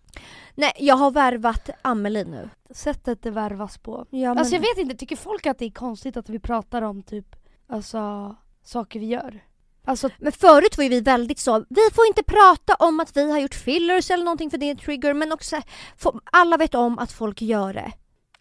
[0.56, 2.50] Nej jag har värvat Amelie nu.
[2.70, 4.06] Sättet det värvas på.
[4.10, 6.82] Ja, men, Alltså jag vet inte, tycker folk att det är konstigt att vi pratar
[6.82, 7.36] om typ,
[7.68, 9.44] alltså saker vi gör?
[9.86, 13.32] Alltså men förut var ju vi väldigt så, vi får inte prata om att vi
[13.32, 15.62] har gjort fillers eller någonting för det är trigger men också
[16.24, 17.92] alla vet om att folk gör det.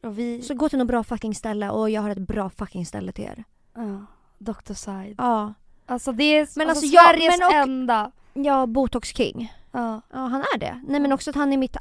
[0.03, 2.87] och vi, Så gå till något bra fucking ställe och jag har ett bra fucking
[2.87, 3.45] ställe till er.
[3.75, 4.07] ja,
[4.39, 4.73] Dr.
[4.75, 5.14] Side.
[5.18, 5.55] Ja.
[5.87, 8.11] Alltså det är Men alltså alltså, Sveriges men och- enda.
[8.34, 9.52] Ja, botox king.
[9.73, 10.80] Ja, Ja han är det.
[10.88, 11.77] Nej men också att han är mitt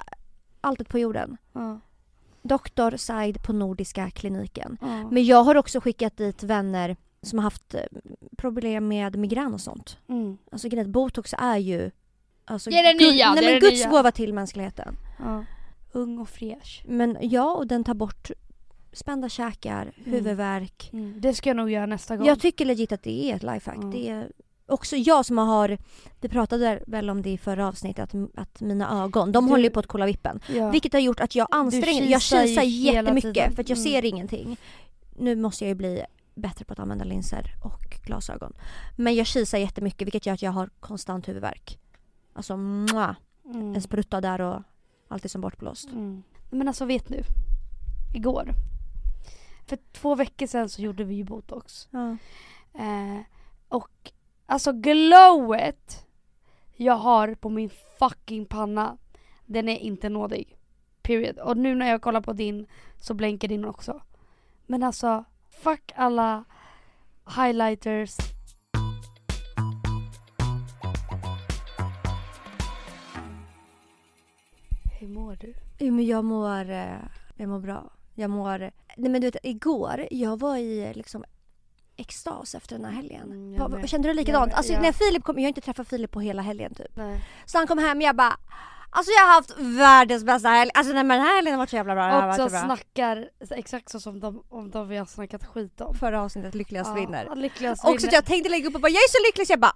[0.62, 1.38] alltet på jorden.
[1.54, 1.80] ja,
[2.42, 2.96] Dr.
[2.98, 4.78] Said på Nordiska kliniken.
[4.82, 5.10] ja.
[5.12, 7.82] Men jag har också skickat dit vänner som har haft eh,
[8.38, 9.98] problem med migrän och sånt.
[10.08, 10.38] Mm.
[10.52, 11.92] Alltså grejen botox är ju...
[12.46, 13.90] Alltså, Det är det nya, Nej det men Guds nya.
[13.90, 14.96] gåva till mänskligheten.
[15.20, 15.44] ja.
[15.92, 16.84] Ung och fräsch.
[16.88, 18.32] Men ja, och den tar bort
[18.96, 19.94] spända käkar, Mm.
[20.14, 20.90] huvudvärk.
[20.94, 21.14] Mm.
[21.22, 22.28] Det ska jag nog göra nästa gång.
[22.28, 23.76] Jag tycker legit att det är ett lifehack.
[23.78, 23.92] Mm.
[23.92, 24.32] Det är
[24.68, 25.78] också jag som har,
[26.22, 29.64] vi pratade väl om det i förra avsnittet, att, att mina ögon, de Du- håller
[29.64, 30.40] ju på att kolla vippen.
[30.56, 30.72] ja.
[30.72, 33.84] Vilket har gjort att jag anstränger Jag kisar jättemycket för att jag Mm.
[33.92, 34.58] ser ingenting.
[35.18, 36.04] Nu måste jag ju bli
[36.36, 38.54] bättre på att använda linser och glasögon.
[38.96, 41.80] Men jag kisar jättemycket vilket gör att jag har konstant huvudvärk.
[42.34, 43.76] Alltså mwah, Mm.
[43.76, 44.62] en sprutta där och
[45.08, 45.90] allt är som bortblåst.
[45.92, 46.24] Mm.
[46.50, 47.24] Men alltså vet nu.
[48.16, 48.50] Igår.
[49.66, 51.88] För två veckor sedan så gjorde vi ju botox.
[51.92, 52.18] Ja.
[52.74, 53.22] Eh,
[53.68, 54.12] och
[54.46, 56.06] alltså glowet
[56.76, 58.98] jag har på min fucking panna.
[59.46, 60.58] Den är inte nådig.
[61.02, 61.40] Period.
[61.40, 64.02] Och nu när jag kollar på din så blänker din också.
[64.66, 66.44] Men alltså fuck alla
[67.38, 68.18] highlighters.
[75.00, 75.54] Hur mår du?
[75.80, 76.98] Jo, Men jag mår, eh,
[77.36, 77.92] jag mår bra.
[78.14, 78.72] Jag mår...
[78.98, 81.24] Nej men du vet igår, jag var i liksom
[81.98, 83.22] extas efter den här helgen.
[83.32, 83.90] Mm, med.
[83.90, 84.52] Kände du likadant?
[84.52, 84.82] Jag- alltså ja.
[84.82, 86.96] när Filip kom, jag har inte träffat Filip på hela helgen typ.
[86.96, 87.24] Nej.
[87.46, 88.38] Så han kom hem jag bara
[88.90, 90.72] Alltså jag har haft världens bästa helg.
[90.74, 92.28] Alltså nej, men den här helgen har varit så jävla bra.
[92.30, 92.64] Och så så bra.
[92.66, 95.96] snackar så exakt så som de, om de vi har snackat skit om.
[95.96, 97.36] Förra avsnittet Lyckligast vinner.
[97.36, 98.08] lyckligast vinner.
[98.08, 99.76] att jag tänkte lägga upp och bara jag är så lycklig så jag bara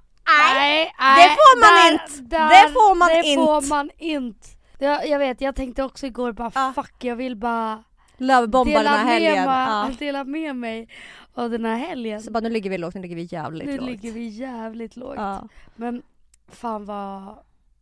[0.54, 0.92] nej.
[1.00, 2.36] nej, det får man där- inte.
[2.38, 3.44] där- Det får man det inte.
[3.44, 4.48] får man inte.
[4.80, 6.72] Jag, jag vet, jag tänkte också igår bara Ja.
[6.76, 7.84] fuck jag vill bara
[8.20, 9.36] Lövbomba den här helgen.
[9.36, 9.92] med, mig, Ja.
[10.00, 10.90] dela med mig
[11.34, 12.22] av den här helgen.
[12.22, 13.86] Så bara nu ligger vi lågt, nu ligger vi jävligt nu lågt.
[13.90, 15.16] ligger vi jävligt lågt.
[15.18, 15.48] Ja.
[15.76, 16.02] Men
[16.48, 17.36] fan vad,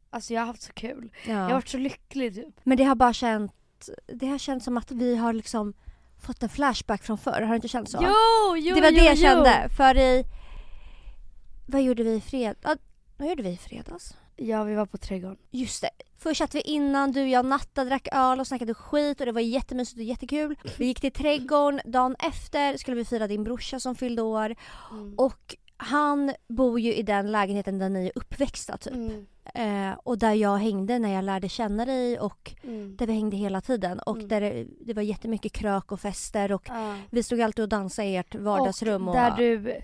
[0.10, 1.10] alltså jag har haft så kul.
[1.26, 1.32] Ja.
[1.34, 2.56] Jag har varit så lycklig typ.
[2.64, 5.74] Men det har bara känt, det har känts som att vi har liksom
[6.22, 7.42] fått en flashback från förr.
[7.42, 7.98] Har det inte känts så?
[8.02, 9.22] Jo, jo, det var jo, det jag jo.
[9.22, 9.70] kände.
[9.78, 10.24] För i,
[11.66, 12.82] vad gjorde vi i fredags?
[13.18, 14.16] Vad gjorde vi i fredags?
[14.38, 15.38] Ja vi var på trädgården.
[15.52, 15.90] Just det.
[16.20, 19.32] Först satt vi innan, du, jag och Natta drack öl och snackade skit och det
[19.32, 20.56] var jättemysigt och jättekul.
[20.78, 24.56] Vi gick till trädgården, dagen efter skulle vi fira din brorsa som fyllde år
[24.92, 25.14] Mm.
[25.18, 28.94] och han bor ju i den lägenheten där ni är uppväxta typ.
[28.94, 29.26] Mm.
[29.54, 32.96] Eh, och där jag hängde när jag lärde känna dig och Mm.
[32.96, 34.28] där vi hängde hela tiden och Mm.
[34.28, 36.70] där det, det var jättemycket krök och fester och
[37.10, 39.08] vi stod alltid och dansade i ert vardagsrum.
[39.08, 39.82] Och, där du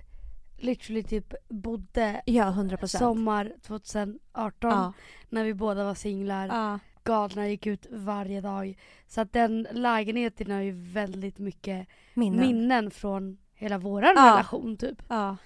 [0.64, 3.00] literally typ bodde Ja, 100 procent.
[3.00, 4.94] sommar 2018 Ja.
[5.30, 6.48] när vi båda var singlar.
[6.48, 6.80] Ja.
[7.04, 8.78] Galna gick ut varje dag.
[9.08, 12.40] Så att den lägenheten har ju väldigt mycket Minnen.
[12.40, 14.24] minnen från hela våran Ja.
[14.32, 15.04] relation typ.
[15.08, 15.38] Ja.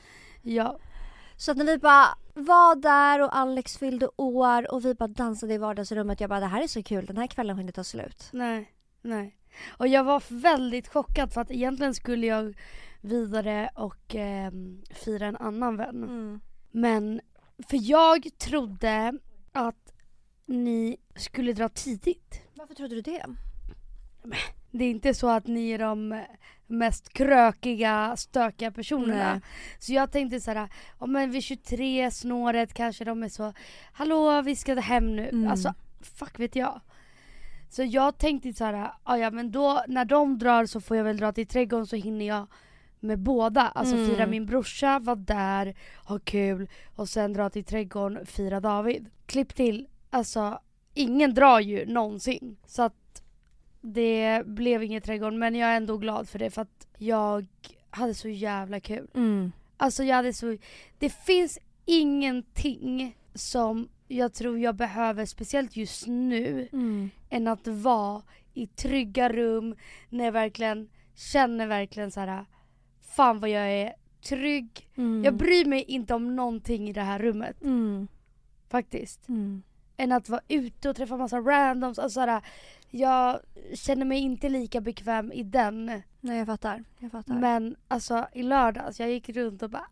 [0.42, 0.78] Ja.
[1.38, 5.54] Så att när vi bara var där och Alex fyllde år och vi bara dansade
[5.54, 6.22] i vardagsrummet.
[6.22, 8.30] Jag bara det här är så kul, den här kvällen inte ta slut.
[8.34, 9.36] Nej, nej.
[9.78, 12.56] Och jag var väldigt chockad för att egentligen skulle jag
[13.08, 16.04] vidare och ehm, fira en annan vän.
[16.04, 16.40] Mm.
[16.72, 17.22] Men,
[17.70, 19.20] för jag trodde
[19.52, 19.94] att
[20.46, 22.42] ni skulle dra tidigt.
[22.56, 23.26] Varför trodde du det?
[24.72, 26.24] Det är inte så att ni är de
[26.68, 29.34] mest krökiga, stökiga personerna.
[29.34, 29.42] Nej.
[29.80, 30.70] Så jag tänkte så här,
[31.00, 33.54] ja men vid 23 snåret kanske de är så,
[33.92, 35.30] hallå vi ska hem nu.
[35.30, 35.52] Mm.
[35.52, 36.82] Alltså fuck vet jag.
[37.70, 41.04] Så jag tänkte så här, ja ja men då när de drar så får jag
[41.04, 42.48] väl dra till trädgården så hinner jag
[43.00, 43.62] med båda.
[43.62, 44.08] Alltså Mm.
[44.10, 49.10] fira min brorsa, vara där, ha kul och sen dra till trädgården, fira David.
[49.26, 50.60] Klipp till, alltså
[50.94, 52.58] ingen drar ju någonsin.
[52.66, 53.24] Så att
[53.82, 57.46] det blev ingen trädgården men jag är ändå glad för det för att jag
[57.90, 59.08] hade så jävla kul.
[59.14, 59.52] Mm.
[59.78, 60.58] Alltså jag hade så,
[61.00, 67.10] det finns ingenting som jag tror jag behöver, speciellt just nu, Mm.
[67.30, 68.22] än att vara
[68.54, 69.76] i trygga rum
[70.10, 72.46] när jag verkligen känner verkligen så här.
[73.08, 74.90] Fan vad jag är trygg.
[74.96, 75.24] Mm.
[75.24, 78.08] Jag bryr mig inte om någonting i det här rummet Mm.
[78.70, 79.30] faktiskt.
[79.30, 79.64] Mm.
[79.98, 82.00] Än att vara ute och träffa massa randoms.
[82.00, 82.42] Alltså så här,
[82.90, 83.40] jag
[83.74, 86.02] känner mig inte lika bekväm i den.
[86.22, 86.84] Nej jag fattar.
[87.00, 87.34] Jag fattar.
[87.34, 89.88] Men alltså i lördags, jag gick runt och bara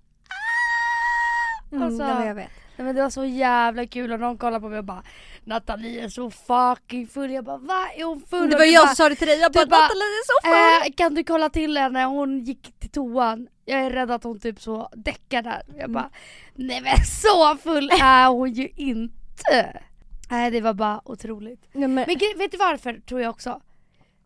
[1.71, 2.49] mm, alltså- ja, jag vet.
[2.77, 5.03] Nej men det var så jävla kul och någon kollade på mig och bara
[5.43, 7.31] Nathalie är så fucking full.
[7.31, 7.87] Jag bara va?
[7.95, 8.49] Är hon full?
[8.49, 9.39] Det Och var du jag som sa det till dig.
[9.39, 10.91] Jag bara, bara, Nathalie är så full.
[10.91, 12.03] eh, Kan du kolla till henne?
[12.03, 13.47] Hon gick till toan.
[13.65, 15.61] Jag är rädd att hon typ så däckar där.
[15.67, 15.93] Jag Mm.
[15.93, 16.09] bara
[16.55, 19.81] nej men så full är hon ju inte.
[20.29, 21.61] Nej det var bara otroligt.
[21.71, 23.61] Ja, men, Men vet du varför tror jag också?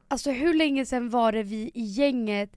[0.08, 2.50] Alltså hur länge sedan var det vi i gänget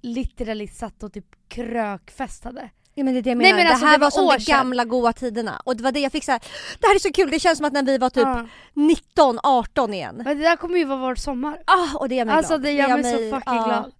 [0.00, 2.70] literally satt och typ krökfestade?
[2.94, 3.64] Ja, men det är det jag Nej, menar.
[3.64, 5.60] men alltså, det här det var var som de gamla goa tiderna.
[5.64, 6.40] Och det var det jag fick såhär,
[6.80, 8.46] det här är så kul, det känns som att när vi var typ Ja.
[8.74, 10.22] 19, 18 igen.
[10.24, 11.58] Men det där kommer ju vara vår sommar.
[11.64, 12.62] Ah, och det gör mig Alltså glad.
[12.62, 13.64] det gör mig så fucking ja.
[13.64, 13.92] glad.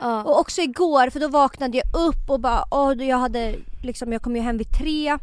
[0.00, 0.22] Ja.
[0.24, 4.22] Och också igår, för då vaknade jag upp och bara, åh, jag hade liksom, jag
[4.22, 5.18] kom ju hem vid tre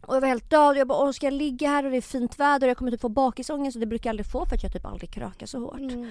[0.00, 2.00] och jag var helt död jag bara, åh ska jag ligga här och det är
[2.00, 4.56] fint väder och jag kommer typ få bakisångest och det brukar jag aldrig få för
[4.56, 5.78] att jag typ aldrig krökar så hårt.
[5.80, 6.10] Mm.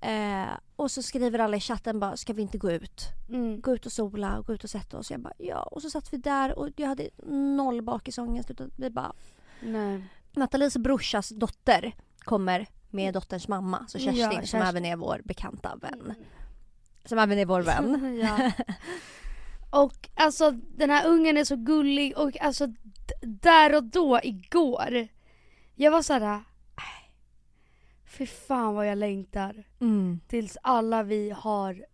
[0.00, 3.04] Eh, och så skriver alla i chatten bara, ska vi inte gå ut?
[3.28, 3.60] Mm.
[3.60, 5.10] Gå ut och sola och gå ut och sätta oss.
[5.10, 5.62] Jag bara, ja.
[5.62, 7.08] Och så satt vi där och jag hade
[7.56, 9.12] noll bakisångest utan det bara,
[9.60, 10.04] Nej.
[10.32, 14.62] Nathalies brorsas dotter kommer med dotterns mamma, så Kerstin Ja, som Kerstin.
[14.62, 16.14] även är vår bekanta vän.
[17.04, 18.16] Som även är vår vän.
[18.22, 18.52] ja.
[19.70, 22.66] Och alltså den här ungen är så gullig och alltså
[23.22, 25.08] där och då igår.
[25.74, 26.44] Jag var såhär,
[28.08, 30.20] fy fan vad jag längtar Mm.
[30.28, 31.84] tills alla vi har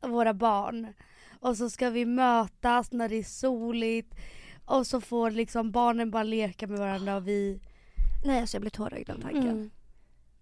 [0.00, 0.92] våra barn.
[1.40, 4.14] Och så ska vi mötas när det är soligt.
[4.64, 7.60] Och så får liksom barnen bara leka med varandra och vi...
[8.24, 9.48] Nej alltså jag blir tårögd av tanken.
[9.48, 9.70] Mm.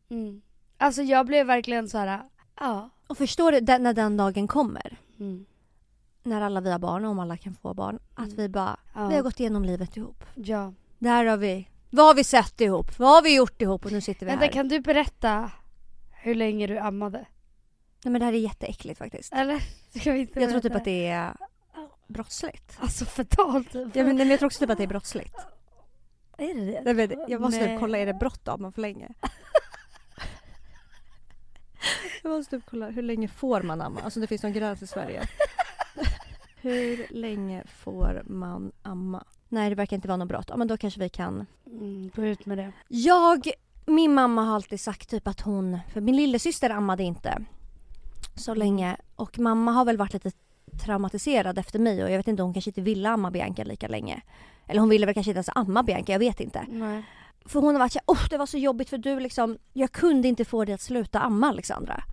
[0.09, 0.43] Mm.
[0.79, 2.21] Alltså jag blev verkligen så här.
[2.61, 2.91] ja.
[3.07, 4.99] Och förstår du den, när den dagen kommer?
[5.21, 5.47] Mm.
[6.23, 7.99] När alla vi har barn, om alla kan få barn.
[8.15, 8.37] Att Mm.
[8.37, 9.09] vi bara, Ja.
[9.09, 10.25] vi har gått igenom livet ihop.
[10.35, 10.73] ja.
[10.99, 12.99] Där har vi, vad har vi sett ihop?
[12.99, 13.85] Vad har vi gjort ihop?
[13.85, 14.53] Och nu sitter vi Vänta här.
[14.53, 15.51] kan du berätta
[16.11, 17.19] hur länge du ammade?
[18.05, 19.33] Nej men det här är jätteäckligt faktiskt.
[19.33, 19.61] Eller?
[20.01, 21.37] Ska vi inte Jag tror typ att det är
[22.09, 22.77] brottsligt.
[22.79, 23.97] Alltså förtal typ.
[23.97, 25.35] Ja, men, men jag tror också typ att det är brottsligt.
[26.39, 26.83] Är det det?
[26.85, 29.09] Nej, men jag måste typ kolla, är det brott om man för länge?
[32.23, 34.01] jag måste typ kolla, hur länge får man amma?
[34.01, 35.29] Alltså det finns någon gräns i Sverige.
[36.61, 39.25] hur länge får man amma?
[39.53, 40.47] Nej det verkar inte vara något brott.
[40.49, 41.47] Ja men då kanske vi kan.
[41.67, 42.73] Mm, gå ut med det.
[42.89, 43.51] Jag,
[43.87, 47.45] min mamma har alltid sagt typ att hon, för min lillasyster ammade inte
[48.35, 50.31] så länge och mamma har väl varit lite
[50.85, 54.23] traumatiserad efter mig och jag vet inte, hon kanske inte ville amma Bianca lika länge.
[54.67, 56.67] Eller hon ville väl kanske inte ens amma Bianca, jag vet inte.
[56.69, 57.03] Nej.
[57.45, 60.29] För hon har varit såhär, oh det var så jobbigt för du liksom, jag kunde
[60.29, 62.05] inte få dig att sluta amma Alexandra.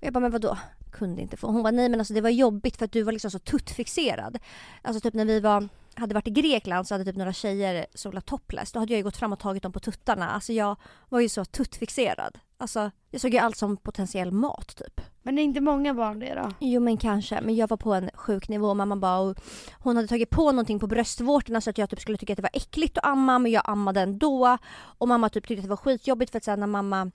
[0.00, 0.58] Och jag bara, men vadå?
[0.92, 1.46] Kunde inte få?
[1.46, 4.38] Hon bara, nej men alltså det var jobbigt för att du var liksom så tuttfixerad.
[4.82, 8.26] Alltså typ när vi var, hade varit i Grekland så hade typ några tjejer solat
[8.26, 8.72] topless.
[8.72, 10.30] Då hade jag ju gått fram och tagit dem på tuttarna.
[10.30, 10.76] Alltså jag
[11.08, 12.38] var ju så tuttfixerad.
[12.58, 15.00] Alltså jag såg ju allt som potentiell mat typ.
[15.22, 16.50] Men är inte många barn det då?
[16.60, 18.74] Jo men kanske, men jag var på en sjuk nivå.
[18.74, 19.36] Mamma bara, och
[19.80, 22.42] hon hade tagit på någonting på bröstvårtorna så att jag typ skulle tycka att det
[22.42, 24.58] var äckligt att amma men jag ammade ändå.
[24.98, 27.10] Och mamma typ tyckte att det var skitjobbigt för att sen när mamma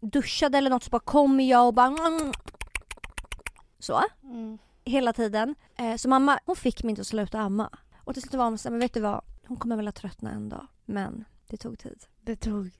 [0.00, 2.32] duschade eller något så bara kom jag och bara mm.
[3.78, 4.58] Så, Mm.
[4.84, 5.54] hela tiden.
[5.78, 7.70] Eh, så mamma hon fick mig inte att sluta amma.
[8.06, 9.20] Och till slut var hon såhär, men vet du vad?
[9.46, 10.66] Hon kommer väl att tröttna en dag.
[10.84, 12.04] Men det tog tid.
[12.20, 12.70] Det tog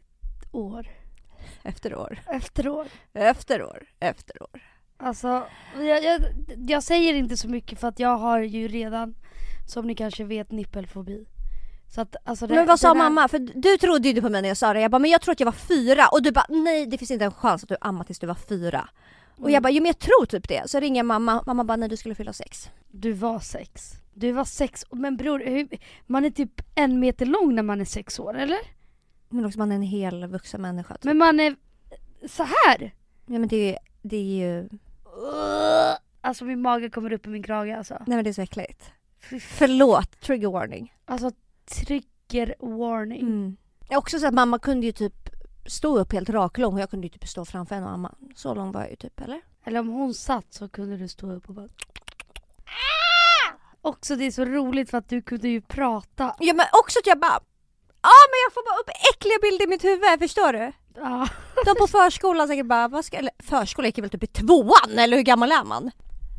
[0.53, 0.87] år.
[1.63, 2.19] Efter år.
[2.27, 2.87] Efter år.
[3.13, 3.83] Efter år.
[4.01, 4.61] Efter år.
[4.97, 5.47] Alltså,
[5.77, 6.21] jag, jag,
[6.69, 9.15] jag säger inte så mycket för att jag har ju redan,
[9.69, 11.27] som ni kanske vet, nippelfobi.
[11.95, 13.29] Så att, alltså det, Men vad sa där- mamma?
[13.29, 14.81] För du trodde ju på mig när jag sa det.
[14.81, 16.09] Jag bara, men jag tror att jag var fyra.
[16.13, 18.35] Och du bara, nej det finns inte en chans att du ammar tills du var
[18.35, 18.89] fyra.
[19.37, 19.53] Och Mm.
[19.55, 20.71] jag bara, jo men jag tror typ det.
[20.71, 21.43] Så ringer jag mamma.
[21.47, 22.71] Mamma bara, nej du skulle fylla sex.
[22.89, 23.93] Du var sex.
[24.15, 25.43] Du var sex, men bror,
[26.07, 28.59] man är typ en meter lång när man är sex år, eller?
[29.29, 30.95] Men också man är en hel vuxen människa.
[30.95, 31.05] Typ.
[31.05, 31.57] Men man är
[32.29, 32.95] så här.
[33.27, 34.69] Ja men det är ju, det är ju,
[36.21, 37.95] Alltså min mage kommer upp i min krage alltså.
[38.07, 38.91] nej men det är så äckligt.
[39.41, 40.95] Förlåt, trigger warning.
[41.05, 41.31] Alltså
[41.87, 43.21] trigger warning.
[43.21, 43.57] Mm.
[43.91, 45.29] Också så att mamma kunde ju typ
[45.67, 48.15] stå upp helt raklång och jag kunde ju typ stå framför henne och amma.
[48.35, 49.41] Så lång var jag ju typ, eller?
[49.65, 51.69] Eller om hon satt så kunde du stå upp och bara
[53.81, 56.35] Också det är så roligt för att du kunde ju prata.
[56.41, 57.41] Ja men också att jag bara,
[58.03, 60.73] ja men jag får bara upp äckliga bilder i mitt huvud, förstår du?
[60.95, 61.29] Ja.
[61.65, 65.17] De på förskolan säkert bara, vad ska, eller förskola gick väl typ i tvåan eller
[65.17, 65.91] hur gammal är man?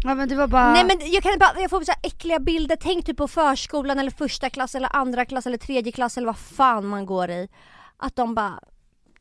[0.04, 2.40] ja men du var bara Nej men jag kan bara, jag får så här äckliga
[2.40, 6.28] bilder, tänk typ på förskolan eller första klass eller andra klass eller tredje klass eller
[6.28, 7.50] vad fan man går i.
[7.98, 8.60] Att de bara,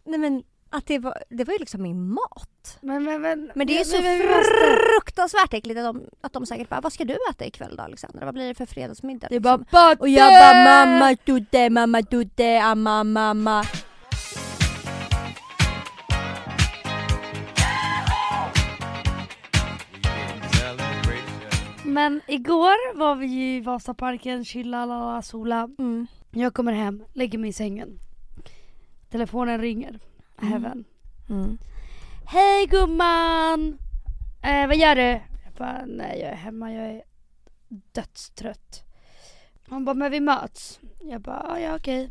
[0.06, 2.78] Nej men att det var, det var ju liksom min mat.
[2.80, 6.46] Men, men, men, men det är ju så men, fruktansvärt äckligt att de, att de
[6.46, 8.25] säkert bara, vad ska du äta ikväll då Alexandra?
[8.25, 9.28] Vad blir det för fredagsmiddag?
[9.30, 9.58] Det var.
[9.58, 9.96] Liksom.
[9.98, 13.64] Och jag bara mamma tutte, mamma tutte, amma ah, mamma.
[21.84, 25.68] Men igår var vi i Vasaparken, chilla, lala, sola.
[25.78, 26.06] Mm.
[26.30, 27.98] Jag kommer hem, lägger mig i sängen.
[29.10, 29.98] Telefonen ringer.
[30.42, 30.54] Mm.
[30.54, 30.84] Även.
[31.28, 31.58] Mm.
[32.26, 33.78] Hej gumman!
[34.42, 35.02] Eh, vad gör du?
[35.44, 37.02] Jag bara, nej jag är hemma, jag är
[37.92, 38.82] dödstrött.
[39.68, 40.80] Hon bara, men vi möts.
[41.00, 42.10] Jag bara, "Ah, ja okej.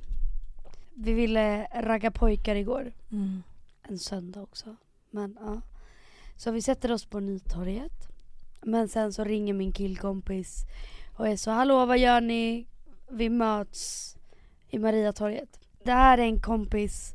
[0.93, 2.93] Vi ville ragga pojkar igår.
[3.11, 3.43] Mm.
[3.83, 4.75] En söndag också.
[5.09, 5.61] Men ja.
[6.37, 8.07] Så vi sätter oss på Nytorget.
[8.61, 10.65] Men sen så ringer min killkompis
[11.17, 12.67] och är så, hallå vad gör ni?
[13.09, 14.15] Vi möts
[14.69, 15.59] i Mariatorget.
[15.85, 17.13] Det här är en kompis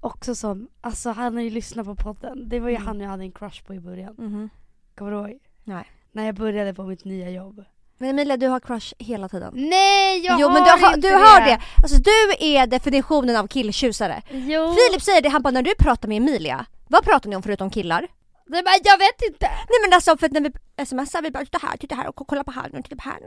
[0.00, 2.48] också som, alltså han har ju lyssnat på podden.
[2.48, 2.86] Det var ju Mm.
[2.86, 4.14] han jag hade en crush på i början.
[4.18, 4.50] Mhm.
[4.98, 5.38] Kommer du ihåg?
[5.64, 5.84] Nej.
[6.12, 7.64] När jag började på mitt nya jobb.
[7.98, 9.52] Men Emilia du har crush hela tiden.
[9.54, 11.60] Nej jag jo har men du, har, inte du har det!
[11.82, 14.22] Alltså du är definitionen av killtjusare.
[14.30, 14.74] Jo.
[14.88, 17.70] Filip säger det, han bara när du pratar med Emilia, vad pratar ni om förutom
[17.70, 18.00] killar?
[18.46, 19.46] Nej, men jag vet inte.
[19.46, 22.16] Nej men alltså för att när vi smsar vi bara titta här, titta här och
[22.16, 23.18] kolla på här och titta på här.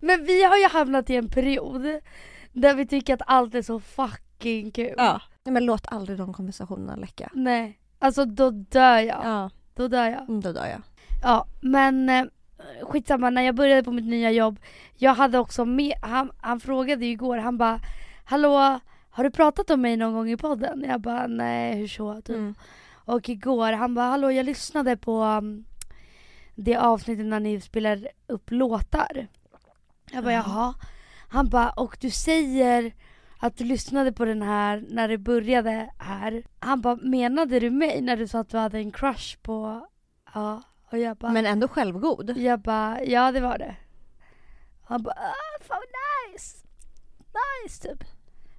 [0.00, 1.86] Men vi har ju hamnat i en period
[2.52, 4.94] där vi tycker att allt är så fucking kul.
[4.96, 5.20] Ja.
[5.44, 7.30] Nej men låt aldrig de konversationerna läcka.
[7.34, 9.20] Nej, alltså då dör jag.
[9.24, 10.20] Ja, Då dör jag.
[10.28, 10.82] mm, då dör jag.
[11.22, 12.24] Ja, men eh,
[12.82, 14.60] skitsamma, när jag började på mitt nya jobb,
[14.96, 17.80] jag hade också med, han, han frågade ju igår, han bara
[18.24, 18.80] Hallå,
[19.10, 20.84] har du pratat om mig någon gång i podden?
[20.88, 22.14] Jag bara nej, hur så?
[22.14, 22.36] Typ.
[22.36, 22.54] Mm.
[23.04, 25.64] Och igår, han bara hallå jag lyssnade på um,
[26.54, 29.26] det avsnittet när ni spelar upp låtar.
[30.12, 30.42] Jag bara Ja.
[30.46, 30.74] jaha.
[31.32, 32.94] Han bara och du säger
[33.38, 36.44] att du lyssnade på den här när det började här.
[36.58, 39.86] Han bara menade du mig när du sa att du hade en crush på,
[40.34, 40.62] ja.
[40.90, 42.36] Och jag bara, Men ändå självgod.
[42.36, 43.76] jag bara ja det var det.
[44.84, 45.78] Han bara ah, fan
[46.32, 46.66] nice.
[47.64, 48.04] Nice typ.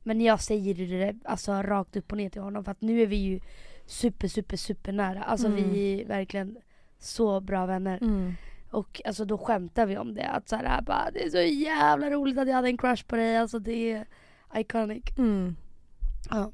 [0.04, 3.08] Men jag säger det alltså rakt upp och ner till honom för att nu är
[3.08, 3.40] vi ju
[3.86, 5.24] super super super nära.
[5.24, 5.72] Alltså Mm.
[5.74, 6.58] vi är verkligen
[7.00, 7.98] så bra vänner.
[8.02, 8.34] Mm.
[8.74, 10.30] Och alltså då skämtar vi om det.
[10.30, 13.16] Att så här, bara, det är så jävla roligt att jag hade en crush på
[13.16, 13.38] dig.
[13.38, 14.06] Alltså det är
[14.56, 15.04] iconic.
[15.18, 15.56] Mm.
[16.30, 16.52] Ja.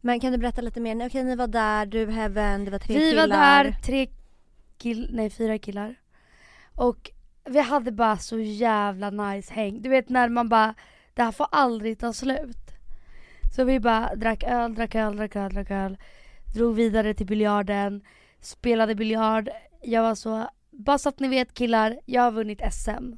[0.00, 1.06] Men kan du berätta lite mer?
[1.06, 3.22] Okej ni var där, du Heaven, det var tre Vi killar.
[3.22, 4.08] var där, tre
[4.78, 5.94] kill, nej fyra killar.
[6.74, 7.10] Och
[7.44, 9.82] vi hade bara så jävla nice häng.
[9.82, 10.74] Du vet när man bara,
[11.14, 12.70] det här får aldrig ta slut.
[13.56, 15.98] Så vi bara drack öl, drack öl, drack öl, drack öl.
[16.54, 18.02] Drog vidare till biljarden,
[18.40, 19.48] spelade biljard.
[19.82, 23.12] Jag var så, bara så att ni vet killar, jag har vunnit SM.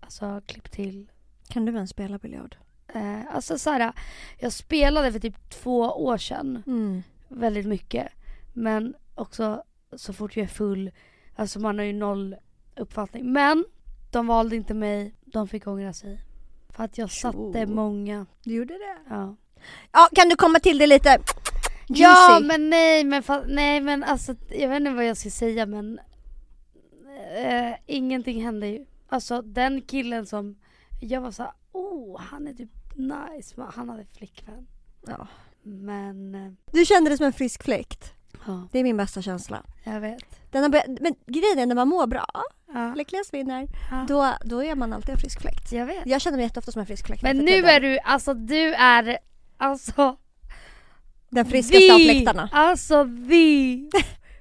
[0.00, 1.10] Alltså klipp till.
[1.48, 2.56] Kan du ens spela biljard?
[2.94, 3.92] Eh, alltså såhär,
[4.38, 7.02] jag spelade för typ två år sedan Mm.
[7.28, 8.08] väldigt mycket.
[8.52, 9.62] Men också
[9.96, 10.90] så fort jag är full,
[11.36, 12.36] alltså man har ju noll
[12.76, 13.32] uppfattning.
[13.32, 13.64] Men
[14.10, 16.20] de valde inte mig, de fick ångra sig.
[16.68, 17.36] För att jag satte
[17.66, 17.66] Tjo.
[17.66, 18.26] många.
[18.44, 18.96] Du gjorde det?
[19.08, 19.36] Ja.
[19.92, 21.18] Ja, kan du komma till det lite
[21.88, 22.02] juicy?
[22.02, 26.00] Ja men nej men, nej men alltså jag vet inte vad jag ska säga men
[27.16, 28.86] eh, ingenting hände ju.
[29.08, 30.56] Alltså den killen som,
[31.00, 34.66] jag var såhär, oh han är typ nice, men han hade flickvän.
[35.06, 35.26] Ja.
[35.62, 38.12] Men, eh, Du kände det som en frisk fläkt.
[38.46, 39.62] ja Det är min bästa känsla.
[39.84, 40.50] jag vet.
[40.50, 42.26] Den har börjat, men grejen är när man mår bra,
[42.74, 44.04] Ja, lyckligast vinner, ja.
[44.08, 45.72] då, då är man alltid en frisk fläkt.
[45.72, 46.06] Jag vet.
[46.06, 49.18] Jag känner mig jätteofta som en frisk fläkt Men nu är du, alltså du är,
[49.56, 50.16] alltså
[51.30, 52.48] Den friskaste av the- fläktarna.
[52.52, 53.90] Alltså the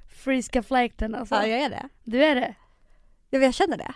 [0.23, 1.35] friska fläkten alltså.
[1.35, 1.89] Ja, jag är det.
[2.03, 2.55] Du är det.
[3.29, 3.93] Ja, jag känner det.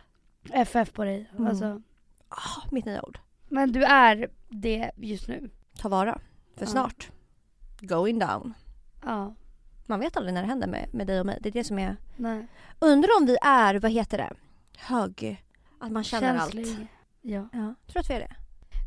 [0.53, 1.29] FF på dig.
[1.33, 1.47] Mm.
[1.47, 1.81] Alltså.
[2.29, 3.19] Ah, mitt nya ord.
[3.49, 5.49] Men du är det just nu.
[5.77, 6.19] Ta vara.
[6.55, 6.71] För Ja.
[6.71, 7.11] snart.
[7.79, 8.53] Going down.
[9.05, 9.35] Ja.
[9.85, 11.37] Man vet aldrig när det händer med, med dig och mig.
[11.41, 11.97] Det är det som är...
[12.15, 12.47] Nej.
[12.79, 14.33] Undrar om vi är, vad heter det?
[14.77, 15.43] Hög...
[15.79, 16.53] Att man känner allt.
[16.53, 16.87] Känslig.
[17.21, 17.49] Ja.
[17.53, 18.35] Ja, tror att vi är det.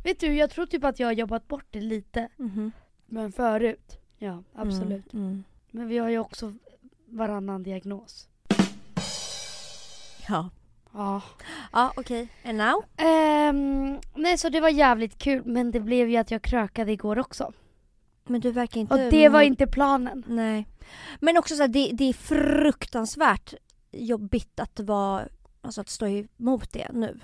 [0.04, 2.28] Vet du, jag tror typ att jag har jobbat bort det lite.
[2.37, 2.72] Mhm.
[3.06, 3.99] Men förut.
[4.18, 5.12] Ja, absolut.
[5.14, 5.26] Mm.
[5.26, 5.44] Mm.
[5.70, 6.54] Men vi har ju också
[7.06, 8.28] varannan diagnos.
[10.29, 10.50] Ja.
[10.95, 11.23] Ja.
[11.73, 12.29] Ja, okej.
[12.45, 12.85] And now?
[12.97, 15.43] Ehm, nej, så det var jävligt kul.
[15.45, 17.52] Men det blev ju att jag krökade igår också.
[18.25, 18.95] Men du verkar inte...
[18.95, 20.25] Och det var inte planen.
[20.26, 20.69] Nej.
[21.21, 23.55] Men också så här, det, det är fruktansvärt
[23.93, 25.25] jobbigt att vara,
[25.61, 27.21] alltså att stå emot det nu.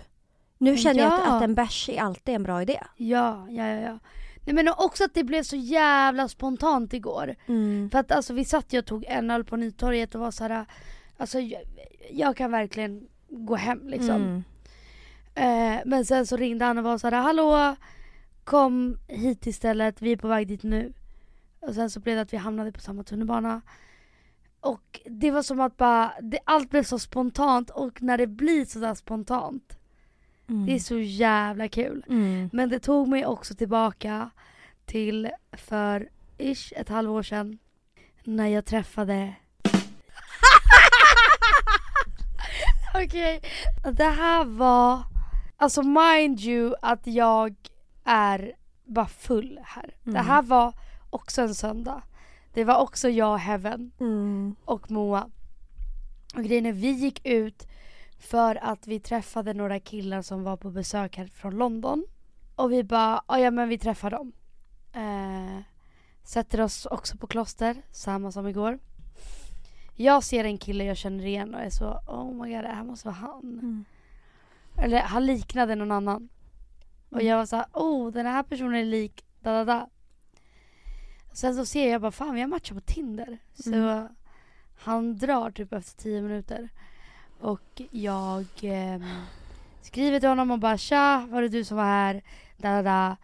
[0.58, 1.36] Nu känner jag att, Ja.
[1.36, 2.80] att en bärs är alltid en bra idé.
[2.96, 3.80] Ja, ja, ja.
[3.80, 3.98] ja.
[4.46, 7.34] Nej, men också att det blev så jävla spontant igår.
[7.46, 7.90] Mm.
[7.90, 10.44] För att alltså vi satt ju och tog en öl på Nytorget och var så
[10.44, 10.66] här.
[11.20, 11.62] Alltså jag,
[12.10, 14.22] jag kan verkligen gå hem liksom.
[14.22, 14.42] Mm.
[15.34, 17.76] Eh, men sen så ringde han och var så här: hallå
[18.44, 20.92] kom hit istället, vi är på väg dit nu.
[21.60, 23.60] Och sen så blev det att vi hamnade på samma tunnelbana.
[24.60, 28.64] Och det var som att bara, det, allt blev så spontant och när det blir
[28.64, 29.78] sådär spontant,
[30.48, 30.66] Mm.
[30.66, 32.04] det är så jävla kul.
[32.08, 32.50] Mm.
[32.52, 34.30] Men det tog mig också tillbaka
[34.84, 36.08] till för
[36.38, 37.58] ish ett halvår sedan
[38.24, 39.34] när jag träffade
[42.94, 43.40] Okej,
[43.92, 45.02] det här var,
[45.56, 47.54] alltså mind you att jag
[48.04, 48.52] är
[48.84, 49.94] bara full här.
[50.04, 50.26] Det Mm.
[50.26, 50.72] här var
[51.10, 52.02] också en söndag.
[52.54, 54.56] Det var också jag, Heaven Mm.
[54.64, 55.30] och Moa.
[56.36, 57.66] Och grejen är, vi gick ut
[58.20, 62.04] för att vi träffade några killar som var på besök här från London.
[62.56, 64.32] Och vi bara, "Ah, ja men vi träffar dem.
[64.92, 65.62] Eh,
[66.24, 68.78] sätter oss också på kloster, samma som igår.
[70.00, 72.84] Jag ser en kille jag känner igen och är så, oh my god det här
[72.84, 73.40] måste vara han.
[73.42, 73.84] Mm.
[74.78, 76.28] Eller han liknade någon annan.
[77.10, 77.26] Och Mm.
[77.26, 79.88] jag var såhär, oh den här personen är lik da da da.
[81.32, 83.38] Sen så ser jag bara, fan vi har matchat på Tinder.
[83.54, 84.08] Så Mm.
[84.78, 86.68] han drar typ efter 10 minuter.
[87.40, 89.04] Och jag ehm,
[89.82, 92.22] skriver till honom och bara tja, var det du som var här?
[92.56, 93.16] Da, da, da.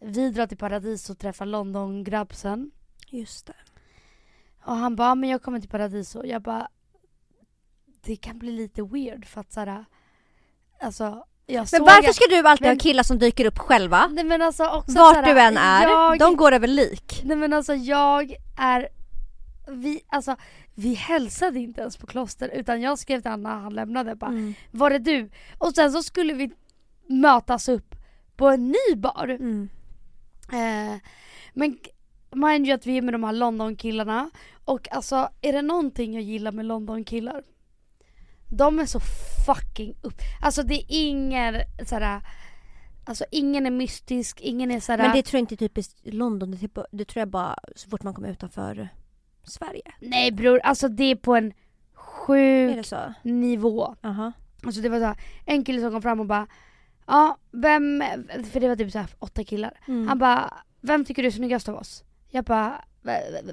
[0.00, 2.70] Vi drar till Paradis och träffar London-grabbsen.
[3.08, 3.54] Just det.
[4.66, 6.24] Och han bara, men jag kommer till Paradiso.
[6.24, 6.68] Jag bara,
[8.04, 9.84] det kan bli lite weird för att såhär,
[10.80, 14.06] alltså jag Men varför ska du alltid men- ha killar som dyker upp själva?
[14.06, 17.22] Nej men alltså också Vart såhär, du än är, Jag, de går över lik.
[17.24, 18.88] Nej men alltså jag är,
[19.68, 20.36] vi, alltså
[20.74, 24.54] vi hälsade inte ens på kloster utan jag skrev till Anna, han lämnade bara, Mm.
[24.70, 25.30] var är du?
[25.58, 26.50] Och sen så skulle vi
[27.06, 27.94] mötas upp
[28.36, 29.28] på en ny bar.
[29.28, 29.68] Mm.
[30.52, 31.00] Eh,
[31.54, 31.78] men
[32.32, 34.30] mind you att vi är med de här London-killarna
[34.66, 37.42] och alltså är det någonting jag gillar med London-killar
[38.48, 39.00] de är så
[39.46, 40.14] fucking upp.
[40.42, 41.54] Alltså det är ingen
[41.86, 42.20] såhär,
[43.04, 46.50] alltså ingen är mystisk, ingen är såhär, Men det tror jag inte är typiskt London,
[46.50, 48.88] det, typ, det tror jag bara så fort man kommer utanför
[49.44, 49.92] Sverige.
[50.00, 51.54] nej bror alltså det är på en Är
[51.94, 53.14] sjuk det så?
[53.22, 53.96] nivå.
[54.02, 54.32] Aha.
[54.62, 56.46] Alltså det var så här, en kille som kom fram och bara
[57.06, 58.04] Ja, vem,
[58.52, 59.80] för det var typ så här åtta killar.
[59.88, 60.08] Mm.
[60.08, 62.04] Han bara, vem tycker du är snyggast av oss?
[62.28, 62.84] Jag bara,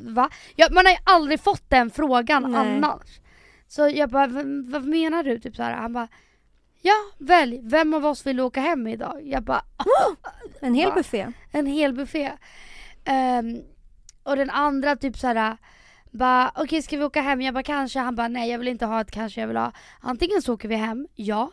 [0.02, 0.30] va?
[0.56, 2.62] Ja, man har ju aldrig fått den frågan Nej.
[2.62, 3.20] annars.
[3.68, 5.40] Så jag bara, "V- vad menar du?
[5.40, 5.74] Typ så här.
[5.74, 6.08] Han bara,
[6.82, 9.22] ja välj, vem av oss vill åka hem idag?
[9.24, 9.62] Jag bara,
[10.62, 10.96] En hel Va?
[10.96, 11.28] buffé.
[11.52, 12.32] en hel buffé.
[13.06, 13.62] Ehm,
[14.24, 15.58] och den andra typ så här.
[16.12, 17.42] Bara okej ska vi åka hem?
[17.42, 18.00] Jag bara kanske.
[18.00, 19.40] Han bara nej jag vill inte ha ett kanske.
[19.42, 21.52] Jag vill ha antingen så åker vi hem, ja.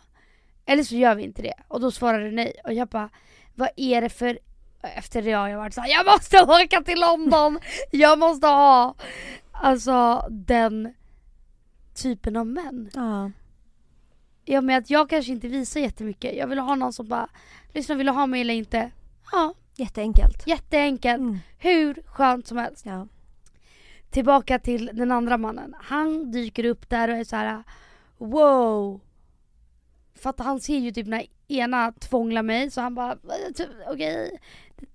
[0.66, 1.54] Eller så gör vi inte det.
[1.68, 2.52] Och då svarade du nej.
[2.64, 3.10] Och jag bara
[3.54, 4.38] vad är det för
[4.82, 7.58] efter det har jag varit såhär, jag måste åka till London!
[7.90, 8.94] jag måste ha
[9.52, 10.94] alltså den
[12.02, 12.90] typen av män.
[12.94, 13.30] Ja.
[14.44, 16.36] Ja med att jag kanske inte visar jättemycket.
[16.36, 17.28] Jag vill ha någon som bara,
[17.72, 18.90] lyssna vill du ha mig eller inte?
[19.32, 20.46] Ja, Jätteenkelt.
[20.46, 21.20] jätteenkelt.
[21.20, 21.38] Mm.
[21.58, 22.86] Hur skönt som helst.
[22.86, 23.06] Ja.
[24.10, 25.74] Tillbaka till den andra mannen.
[25.82, 27.62] Han dyker upp där och är så här:
[28.18, 29.00] wow.
[30.14, 33.68] För att han ser ju typ när ena tvånglar mig så han bara "Eh, typ,
[33.88, 34.40] okej.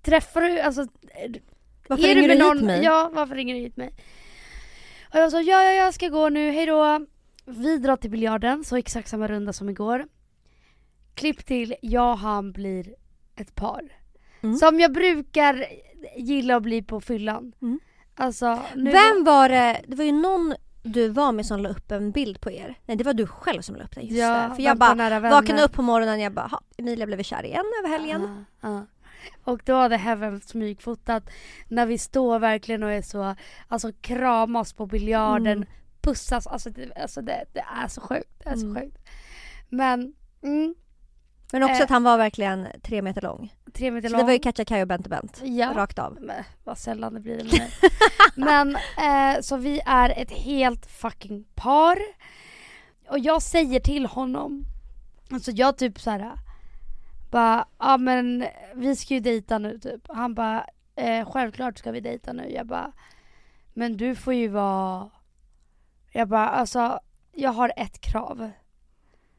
[0.02, 0.86] Träffar du, alltså
[1.88, 2.56] Varför är ringer du med du någon?
[2.56, 2.84] hit mig?
[2.84, 3.92] Ja, varför ringer du hit mig?
[5.12, 7.06] Och jag sa ja, ja, jag ska gå nu, hejdå.
[7.44, 10.06] Vi drar till biljarden, så exakt samma runda som igår.
[11.14, 12.94] Klipp till, jag och han blir
[13.36, 13.82] ett par.
[14.40, 14.56] Mm.
[14.56, 15.66] Som jag brukar
[16.16, 17.52] gilla att bli på fyllan.
[17.62, 17.80] Mm.
[18.14, 19.80] Alltså, nu Vem var det?
[19.86, 22.78] Det var ju någon du var med som la upp en bild på er.
[22.86, 24.04] Nej det var du själv som la upp den.
[24.06, 24.54] Just ja, det.
[24.54, 27.64] För jag bara vaknade upp på morgonen och jag bara, "Ha, Emilia blev kär igen
[27.80, 28.44] över helgen.
[28.60, 28.86] Ja, ja.
[29.44, 31.30] Och då hade Heaven smygfotat
[31.68, 33.34] när vi står verkligen och är så,
[33.68, 35.68] alltså kramas på biljarden, Mm.
[36.00, 38.30] pussas, alltså, det, alltså det, det är så sjukt.
[38.44, 38.82] Det är så Mm.
[38.82, 38.98] sjukt.
[39.68, 40.74] Men, mm,
[41.52, 41.82] Men också Eh.
[41.82, 43.54] att han var verkligen tre meter lång.
[43.72, 44.18] tre meter Så lång.
[44.20, 45.40] det var ju Katja Kaj och Bente Bent.
[45.44, 45.72] ja.
[45.76, 46.18] Rakt av.
[46.20, 47.68] Men, vad sällan det blir det.
[48.34, 51.98] Men eh, så vi är ett helt fucking par.
[53.08, 54.64] Och jag säger till honom,
[55.32, 56.32] alltså jag typ så här.
[57.36, 60.08] Bara, ja men vi ska ju dejta nu typ.
[60.08, 62.50] Han bara, eh, självklart ska vi dejta nu.
[62.50, 62.92] Jag bara,
[63.74, 65.10] men du får ju vara,
[66.12, 67.00] jag bara alltså
[67.32, 68.50] jag har ett krav.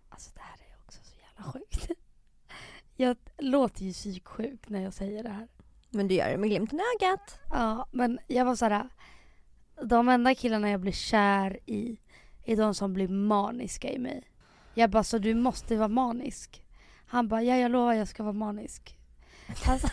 [0.09, 1.91] Alltså det här är också så jävla sjukt.
[2.95, 5.47] Jag låter ju psyksjuk när jag säger det här.
[5.89, 7.39] Men du gör det med glimten i ögat.
[7.49, 8.89] Ja, men jag var såhär.
[9.83, 11.99] De enda killarna jag blir kär i
[12.45, 14.23] är de som blir maniska i mig.
[14.73, 16.63] Jag bara, så du måste vara manisk?
[17.07, 18.97] Han bara, ja jag lovar jag ska vara manisk.
[19.67, 19.87] Alltså.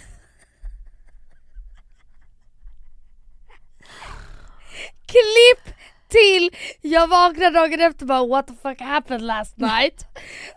[5.07, 5.75] Klipp
[6.09, 6.51] till!
[6.81, 10.07] Jag vaknar dagen efter och bara what the fuck happened last night?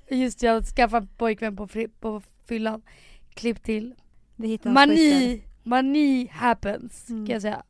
[0.10, 2.82] Just jag skaffade pojkvän på, fri- på fyllan.
[3.34, 3.96] Klipp till.
[4.74, 7.26] Mani, mani happens Mm.
[7.26, 7.62] kan jag säga.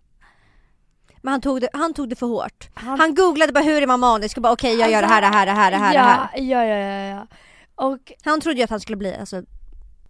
[1.21, 2.69] Men han tog, det, han tog det för hårt.
[2.73, 5.21] Han, Han googlade bara hur är man manisk och bara okej jag gör det här,
[5.21, 6.29] det här, det här, det här, det ja, här.
[6.41, 7.27] Ja, ja, ja, ja.
[7.77, 9.43] Och Han trodde ju att han skulle bli, alltså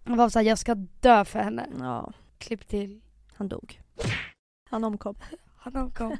[0.04, 1.66] han var såhär, jag ska dö för henne.
[1.78, 3.00] ja, Klipp till.
[3.34, 3.80] han dog.
[4.70, 5.14] Han omkom.
[5.56, 6.16] Han omkom.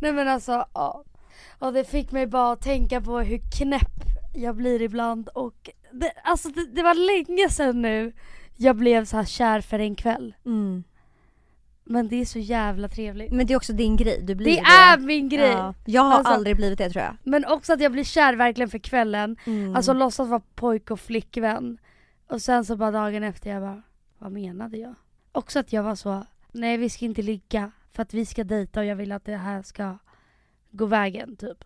[0.00, 1.04] Nej men alltså, ja.
[1.58, 4.02] Och det fick mig bara att tänka på hur knäpp
[4.34, 8.12] jag blir ibland och det, alltså det, det var länge sedan nu
[8.56, 10.34] jag blev så här kär för en kväll.
[10.46, 10.84] Mm.
[11.90, 13.32] Men det är så jävla trevligt.
[13.32, 14.66] Men det är också din grej, du blir Det det.
[14.66, 15.50] är min grej!
[15.50, 15.74] Ja.
[15.86, 17.16] Jag har Alltså- aldrig blivit det tror jag.
[17.24, 19.36] Men också att jag blir kär verkligen för kvällen.
[19.46, 19.76] Mm.
[19.76, 21.78] Alltså låtsas vara pojk och flickvän.
[22.28, 23.82] Och sen så bara dagen efter jag bara,
[24.18, 24.94] vad menade jag?
[25.32, 28.80] Också att jag var så, nej vi ska inte ligga för att vi ska dejta
[28.80, 29.98] och jag vill att det här ska
[30.70, 31.64] gå vägen typ.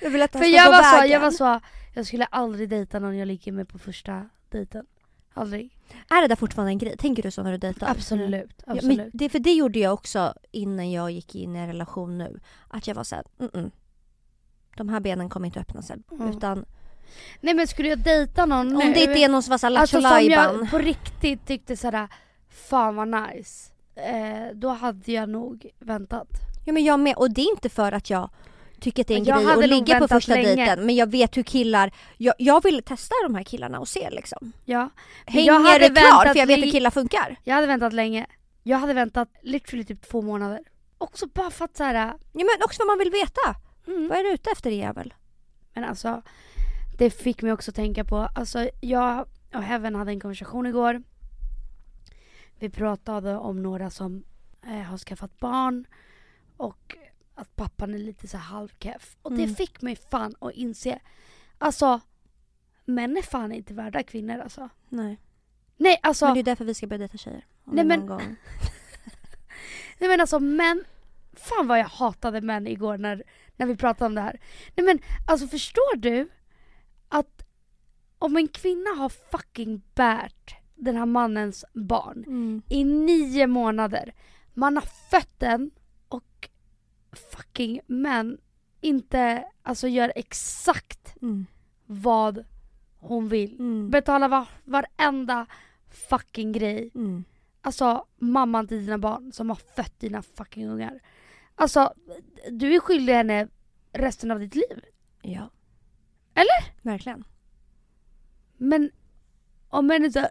[0.00, 1.10] jag vill att det här För ska jag gå var, så, vägen.
[1.12, 1.60] jag var så,
[1.94, 4.86] jag skulle aldrig dejta någon jag ligger med på första dejten.
[5.38, 5.78] Aldrig.
[6.08, 6.96] Är det där fortfarande en grej?
[6.96, 7.90] Tänker du så när du dejtar?
[7.90, 8.98] Absolut, Ja, absolut.
[8.98, 12.40] men det, för det gjorde jag också innan jag gick in i en relation nu.
[12.68, 13.70] Att jag var såhär, mm -mm.
[14.76, 15.96] De här benen kommer inte öppna sig.
[16.12, 16.28] Mm.
[16.28, 16.64] Utan
[17.40, 19.76] Nej men skulle jag dejta någon om nu, det inte är någon som var såhär
[19.76, 22.08] Alltså som jag på riktigt tyckte sådär,
[22.48, 23.72] fan vad nice.
[23.94, 26.28] Eh, då hade jag nog väntat.
[26.66, 27.16] Ja men jag med.
[27.16, 28.30] Och det är inte för att jag
[28.80, 30.46] tycker att det är en Jag grej att ligga på första länge.
[30.56, 30.86] dejten.
[30.86, 34.52] Men jag vet hur killar, jag, jag vill testa de här killarna och se liksom.
[34.64, 34.90] Ja.
[35.26, 36.28] Hänger det klart?
[36.28, 37.36] För jag vet hur killar funkar.
[37.44, 38.26] Jag hade väntat länge.
[38.62, 40.60] Jag hade väntat literally typ två månader.
[40.98, 43.60] Också bara för att såhär, Ja men också vad man vill veta.
[43.86, 44.08] mm.
[44.08, 45.14] Vad är du ute efter din jävel?
[45.74, 46.22] Men alltså,
[46.98, 51.02] det fick mig också tänka på, alltså jag och Heaven hade en konversation igår.
[52.58, 54.24] Vi pratade om några som
[54.66, 55.84] eh, har skaffat barn
[56.56, 56.96] och
[57.38, 59.16] att pappan är lite så halvkeff.
[59.22, 59.54] Och det Mm.
[59.54, 60.98] fick mig fan att inse,
[61.58, 62.00] alltså
[62.84, 64.68] män är fan inte värda kvinnor alltså.
[64.88, 65.20] Nej.
[65.76, 67.46] Nej alltså, Men det är därför vi ska börja dejta tjejer.
[67.64, 68.20] Nej, men- gång.
[69.98, 70.84] nej men alltså män,
[71.32, 73.22] fan vad jag hatade män igår när,
[73.56, 74.40] när vi pratade om det här.
[74.76, 76.28] Nej men alltså förstår du
[77.08, 77.44] att
[78.18, 82.62] om en kvinna har fucking bärt den här mannens barn Mm.
[82.68, 84.14] i nio månader.
[84.54, 85.70] Man har fött den
[86.08, 86.48] och
[87.18, 88.38] fucking män
[88.80, 91.46] inte alltså gör exakt Mm.
[91.86, 92.44] vad
[92.98, 93.52] hon vill.
[93.60, 93.90] Mm.
[93.90, 95.46] Betala var, varenda
[95.90, 96.90] fucking grej.
[96.94, 97.24] Mm.
[97.60, 101.00] Alltså mamman till dina barn som har fött dina fucking ungar.
[101.54, 101.94] Alltså
[102.50, 103.48] du är skyldig henne
[103.92, 104.84] resten av ditt liv.
[105.22, 105.50] Ja.
[106.34, 106.82] Eller?
[106.82, 107.24] Verkligen.
[108.56, 108.90] Men
[109.68, 110.30] om män är såhär...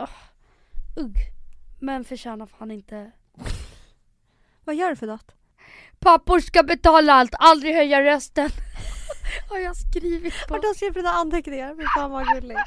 [0.00, 0.08] Uh,
[0.96, 1.16] ugg.
[1.80, 3.10] Men förtjänar fan inte...
[4.66, 5.32] Vad gör du för något?
[5.98, 8.50] Pappor ska betala allt, aldrig höja rösten.
[9.50, 10.54] Har jag skrivit på.
[10.54, 11.74] Har du skrivit dina anteckningar?
[11.76, 12.60] Fy fan vad gulligt.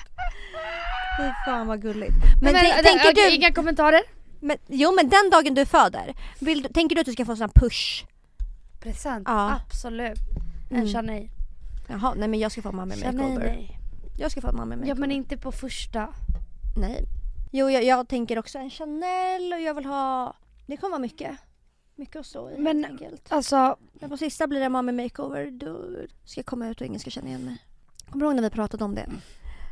[1.19, 2.13] Fy fan vad gulligt.
[2.41, 3.35] Men, Men, tän- men, tänker okej, du...
[3.35, 4.01] Inga kommentarer?
[4.39, 7.37] Men, jo men den dagen du föder, vill, tänker du att du ska få en
[7.37, 8.05] sån här push?
[8.79, 9.59] Present, Ja.
[9.65, 10.19] absolut.
[10.71, 10.93] En Mm.
[10.93, 11.29] Chanel.
[11.87, 13.45] Jaha, nej men jag ska få mamma Chanel makeover.
[13.45, 13.79] nej.
[14.19, 14.87] Jag ska få mamma makeover.
[14.87, 16.07] Ja men inte på första.
[16.77, 17.03] Nej.
[17.51, 20.35] Jo jag, jag tänker också en Chanel och jag vill ha...
[20.65, 21.31] Det kommer vara mycket.
[21.99, 23.31] Mycket att stå i Men- helt enkelt.
[23.31, 25.81] Alltså, Men på sista blir det mamma makeover, då
[26.25, 27.57] ska jag komma ut och ingen ska känna igen mig.
[28.09, 29.09] Kommer du ihåg när vi pratade om det?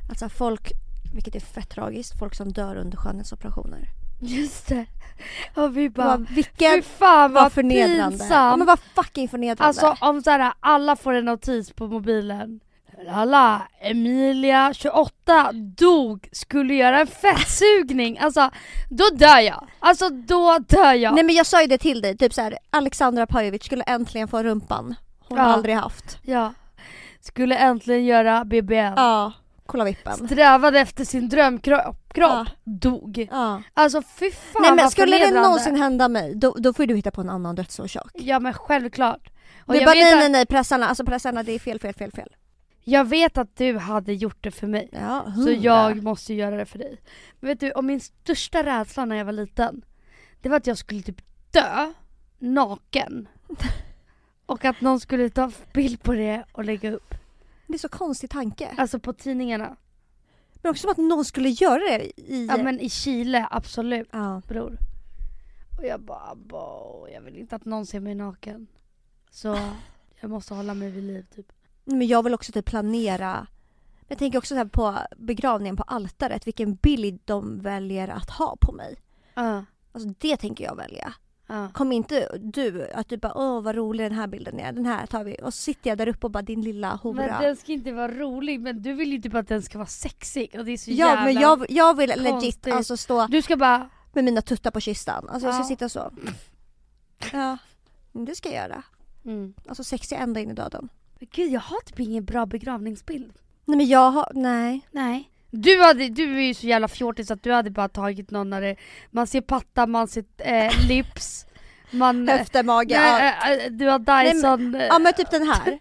[0.09, 0.71] Alltså folk,
[1.15, 3.87] vilket är fett tragiskt, folk som dör under skönhetsoperationer.
[4.21, 4.85] just det.
[5.55, 8.27] Och vi Bara, bara, vilken fy fan var vad förnedrande.
[8.29, 9.63] Ja, men vad fucking förnedrande.
[9.63, 12.59] Alltså om såhär, alla får en notis på mobilen.
[13.05, 18.17] Lala, Emilia 28 dog, skulle göra en fettsugning.
[18.19, 18.49] Alltså
[18.89, 19.67] då dör jag.
[19.79, 21.13] Alltså då dör jag.
[21.15, 24.27] Nej men jag sa ju det till dig, typ så här, Alexandra Pajovic skulle äntligen
[24.27, 24.95] få rumpan.
[25.27, 25.53] Hon har Ja.
[25.53, 26.17] aldrig haft.
[26.23, 26.53] Ja.
[27.21, 28.93] Skulle äntligen göra BBN.
[28.95, 29.31] Ja,
[29.65, 30.13] kolla vippen.
[30.27, 32.45] Strävade efter sin drömkropp, kropp, Ja.
[32.63, 33.27] dog.
[33.31, 33.61] Ja.
[33.73, 37.11] Alltså fy fan Nej men skulle det någonsin hända mig, då, då får du hitta
[37.11, 38.11] på en annan dödsorsak.
[38.13, 39.29] Ja men självklart.
[39.65, 42.29] Och Du bara nej nej nej pressarna, alltså pressarna det är fel fel fel fel.
[42.89, 44.89] Jag vet att du hade gjort det för mig.
[44.91, 47.01] Ja, Så jag måste göra det för dig.
[47.39, 49.85] Men vet du, om min största rädsla när jag var liten,
[50.41, 51.21] det var att jag skulle typ
[51.51, 51.93] dö
[52.39, 53.27] naken.
[54.45, 57.13] Och att någon skulle ta bild på det och lägga upp.
[57.67, 58.73] Det är så konstig tanke.
[58.77, 59.75] Alltså på tidningarna.
[60.61, 62.45] Men också som att någon skulle göra det i...
[62.45, 64.41] Ja men i Chile, absolut Ja.
[64.47, 64.77] bror.
[65.77, 68.67] Och jag bara, bo, jag vill inte att någon ser mig naken.
[69.29, 69.59] Så
[70.21, 71.51] jag måste hålla mig vid liv typ.
[71.87, 73.47] Men jag vill också typ planera
[74.07, 78.71] jag tänker också så på begravningen på altaret, vilken bild de väljer att ha på
[78.71, 78.95] mig.
[79.33, 81.13] Ja, Alltså det tänker jag välja.
[81.47, 81.69] ja.
[81.73, 85.05] Kom inte du att du bara åh vad rolig den här bilden är, den här
[85.05, 85.37] tar vi.
[85.43, 87.15] Och så sitter jag där uppe och bara din lilla hora.
[87.15, 89.87] Men den ska inte vara rolig, men du vill ju typ att den ska vara
[89.87, 91.23] sexig och det är så ja jävla...
[91.23, 92.73] men jag, jag vill legit konstigt.
[92.73, 95.29] alltså stå Du ska bara, med mina tuttar på kistan.
[95.29, 96.11] Alltså jag ska sitta så.
[97.33, 97.57] Ja,
[98.11, 98.83] det ska jag göra.
[99.25, 99.53] mm.
[99.67, 100.89] Alltså sexig ända in i döden.
[101.19, 103.33] Men gud jag har typ ingen bra begravningsbild.
[103.65, 104.87] Nej men jag har, nej.
[104.91, 105.31] Nej.
[105.51, 108.61] Du, hade, du är ju så jävla fjortis att du hade bara tagit någon när
[108.61, 108.75] det,
[109.11, 111.47] man ser patta, man ser eh, lips
[111.91, 112.27] man...
[112.27, 112.93] Höfter, mage.
[112.93, 113.01] Ja.
[113.01, 114.71] Nej, äh, du har Dyson...
[114.71, 115.65] Nej, ja men typ den här.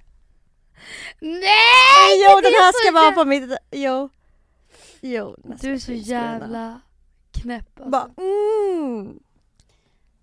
[1.20, 2.24] Nej!
[2.24, 3.58] Jo den här ska vara på mitt...
[3.70, 4.08] Jo.
[5.00, 5.36] Jo.
[5.60, 6.80] Du är så jävla
[7.32, 7.90] knäpp alltså.
[7.90, 9.18] Bara, mm.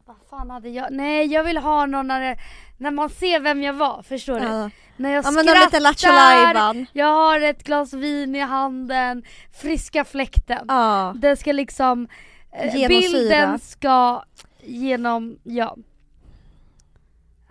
[0.06, 0.88] Vad fan hade jag?
[0.92, 2.38] Nej jag vill ha någon när, det,
[2.84, 4.46] när man ser vem jag var, förstår du?
[4.46, 4.70] Ja.
[4.98, 9.24] När jag Ja lite skrattar, jag har ett glas vin i handen,
[9.62, 10.66] friska fläkten.
[10.68, 11.14] Ja.
[11.16, 12.08] Den ska liksom,
[12.52, 12.88] eh, Genomsyra.
[12.88, 14.24] bilden ska
[14.64, 15.76] genom, ja.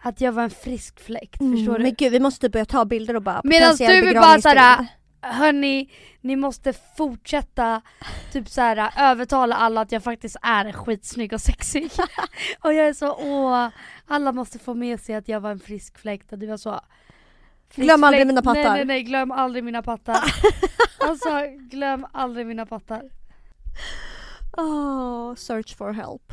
[0.02, 1.78] Att jag var en frisk fläkt, förstår Mm, du?
[1.82, 4.86] men gud vi måste börja ta bilder och bara Medan du är bara såhär,
[5.22, 5.90] hörni,
[6.20, 7.82] ni måste fortsätta
[8.32, 11.90] typ såhär övertala alla att jag faktiskt är skitsnygg och sexig.
[12.60, 13.68] och jag är så, åh,
[14.12, 16.80] alla måste få med sig att jag var en frisk fläkt och du var så
[17.74, 18.62] Glöm aldrig mina pattar.
[18.62, 20.16] Nej nej nej, glöm aldrig mina pattar.
[20.98, 23.10] alltså glöm aldrig mina pattar.
[24.56, 26.32] Oh, search for help.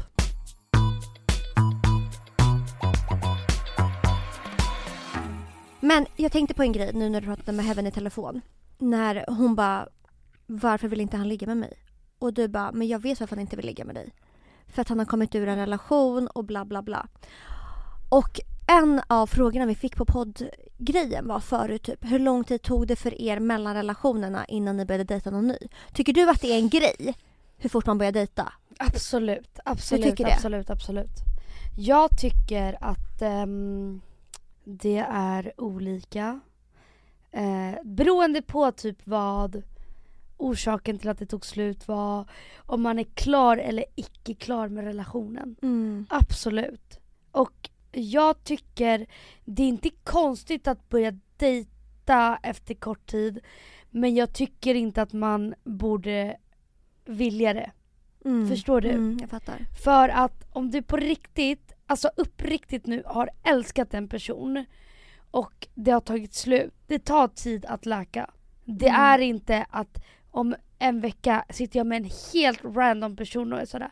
[5.80, 8.42] Men jag tänkte på en grej nu när du pratade med Heaven i telefon.
[8.78, 9.88] När hon bara,
[10.46, 11.74] varför vill inte han ligga med mig?
[12.20, 14.14] Och du bara, men jag vet varför han inte vill ligga med dig.
[14.68, 17.08] För att han har kommit ur en relation och bla bla bla.
[18.10, 22.88] Och en av frågorna vi fick på poddgrejen var förut typ, hur lång tid tog
[22.88, 25.58] det för er mellan relationerna innan ni började dejta någon ny?
[25.94, 27.16] Tycker du att det är en grej?
[27.58, 28.54] Hur fort man börjar dejta?
[28.78, 30.34] Absolut, absolut, tycker det?
[30.34, 31.12] absolut, absolut.
[31.78, 34.02] Jag tycker att ehm,
[34.64, 36.40] det är olika.
[37.32, 39.64] Eh, beroende på typ vad
[40.38, 44.84] orsaken till att det tog slut var, om man är klar eller icke klar med
[44.84, 45.56] relationen.
[45.62, 46.06] Mm.
[46.10, 47.00] Absolut.
[47.32, 47.70] Och
[48.02, 49.06] jag tycker
[49.46, 53.40] det är inte konstigt att börja dejta efter kort tid
[53.90, 56.38] men jag tycker inte att man borde
[57.06, 57.72] vilja det.
[58.26, 58.50] Mm.
[58.50, 58.90] Förstår du?
[58.90, 59.66] Mm, jag fattar.
[59.84, 64.66] För att om du på riktigt, alltså uppriktigt nu har älskat en person
[65.32, 66.74] och det har tagit slut.
[66.88, 68.30] Det tar tid att läka.
[68.66, 69.02] Det Mm.
[69.02, 73.66] är inte att om en vecka sitter jag med en helt random person och är
[73.66, 73.92] sådär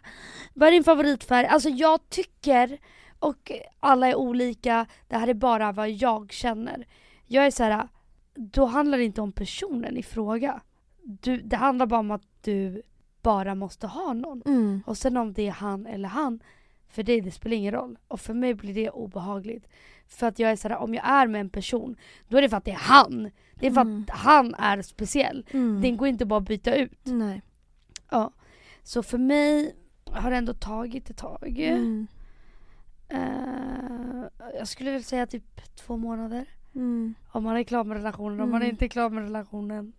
[0.54, 1.46] Vad är din favoritfärg?
[1.46, 2.78] Alltså jag tycker,
[3.20, 6.88] och alla är olika, det här är bara vad jag känner.
[7.26, 7.88] Jag är såhär,
[8.36, 10.62] då handlar det inte om personen i fråga.
[11.04, 12.82] Du, det handlar bara om att du
[13.22, 14.42] bara måste ha någon.
[14.46, 14.82] Mm.
[14.86, 16.40] Och sen om det är han eller han,
[16.90, 17.98] för dig det spelar ingen roll.
[18.08, 19.68] Och för mig blir det obehagligt.
[20.08, 21.96] För att jag är sådär, om jag är med en person,
[22.28, 23.32] då är det för att det är han.
[23.56, 24.04] Det är för Mm.
[24.04, 25.46] att han är speciell.
[25.52, 25.82] Mm.
[25.82, 27.00] Det går inte bara att byta ut.
[27.04, 27.42] Nej.
[28.12, 28.32] Ja.
[28.84, 29.76] Så för mig
[30.06, 31.60] har det ändå tagit ett tag.
[31.60, 32.08] Mm.
[33.10, 34.24] Eh,
[34.58, 36.46] jag skulle väl säga typ två månader.
[36.76, 37.14] Mm.
[37.32, 38.40] Om man är klar med relationen.
[38.42, 38.70] Om man Mm.
[38.70, 39.94] inte är klar med relationen,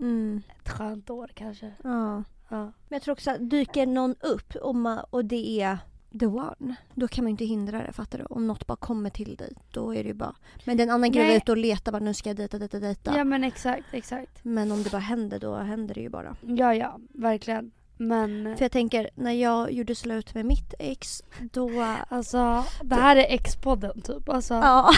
[0.00, 0.42] Mm.
[0.62, 1.72] ett skönt år kanske.
[1.84, 2.24] Ja.
[2.48, 2.62] Ja.
[2.64, 5.78] Men jag tror också att dyker någon upp och, man, och det är
[6.20, 7.92] the one, då kan man inte hindra det.
[7.92, 8.24] Fattar du?
[8.24, 10.34] Om något bara kommer till dig, då är det ju bara...
[10.64, 11.34] Men det är en annan grej att Nej.
[11.34, 13.16] vara ute och leta, bara, nu ska jag dejta, dejta, dejta.
[13.16, 14.44] ja men exakt, exakt.
[14.44, 16.36] Men om det bara händer, då händer det ju bara.
[16.40, 17.70] Ja ja, verkligen.
[17.96, 21.96] Men För jag tänker, när jag gjorde slut med mitt ex, då...
[22.08, 24.28] alltså det här är X-podden typ.
[24.28, 24.90] Alltså, Ja.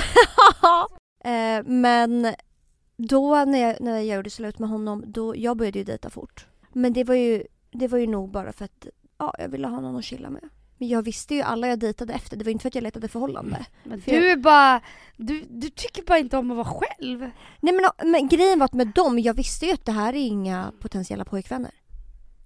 [1.30, 2.34] eh, men
[2.96, 6.46] då när jag, när jag gjorde slut med honom, då, jag började ju dejta fort.
[6.72, 8.86] Men det var ju, det var ju nog bara för att
[9.18, 10.48] ja, jag ville ha någon att chilla med.
[10.78, 13.08] Men jag visste ju alla jag dejtade efter, det var inte för att jag letade
[13.08, 13.66] förhållande.
[13.84, 14.80] men för du är bara,
[15.16, 17.30] du, du tycker bara inte om att vara själv.
[17.60, 20.26] Nej men, men grejen var att med dem, jag visste ju att det här är
[20.26, 21.70] inga potentiella pojkvänner.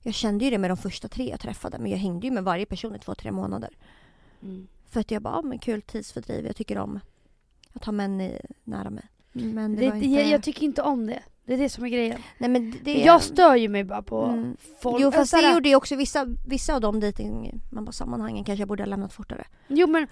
[0.02, 2.44] Jag kände ju det med de första tre jag träffade men jag hängde ju med
[2.44, 3.70] varje person i två, tre månader.
[4.90, 7.00] För att jag bara, ja, men kul tidsfördriv, jag tycker om
[7.72, 9.04] att ha män i, nära mig.
[9.32, 10.08] Men det, Det, var inte...
[10.08, 11.22] jag, jag tycker inte om det.
[11.44, 12.20] Det är det som är grejen.
[12.38, 12.92] Nej men det...
[12.94, 14.56] Jag stör ju mig bara på Mm.
[14.80, 15.02] folk.
[15.02, 18.60] Jo fast det gjorde ju också vissa, vissa av de dating, man bara sammanhangen kanske
[18.60, 19.46] jag borde ha lämnat fortare.
[19.68, 20.06] Jo men,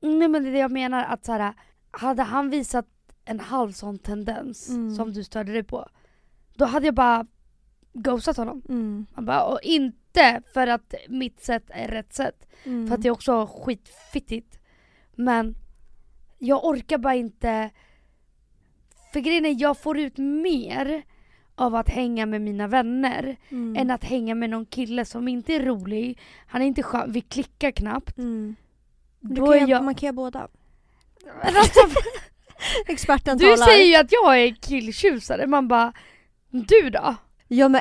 [0.00, 1.54] nej, men det är det jag menar att så här,
[1.90, 2.86] hade han visat
[3.24, 4.94] en halv sån tendens Mm.
[4.94, 5.88] som du störde dig på.
[6.54, 7.26] Då hade jag bara
[7.92, 8.62] ghostat honom.
[8.68, 9.06] Mm.
[9.14, 12.46] Han bara, och inte för att mitt sätt är rätt sätt.
[12.64, 12.88] Mm.
[12.88, 14.58] För att det är också skitfittigt.
[15.14, 15.54] Men
[16.38, 17.70] jag orkar bara inte.
[19.12, 21.02] För grejen är jag får ut mer
[21.54, 23.76] av att hänga med mina vänner mm.
[23.76, 27.20] än att hänga med någon kille som inte är rolig, han är inte skön, vi
[27.20, 28.18] klickar knappt.
[28.18, 28.56] Mm.
[29.20, 29.84] Du Då kan jag...
[29.84, 30.48] Man kan göra båda.
[31.42, 31.80] Alltså,
[32.86, 33.66] Experten du talar.
[33.66, 35.92] säger ju att jag är killtjusare, man bara
[36.50, 37.16] du då?
[37.54, 37.80] Ja, men,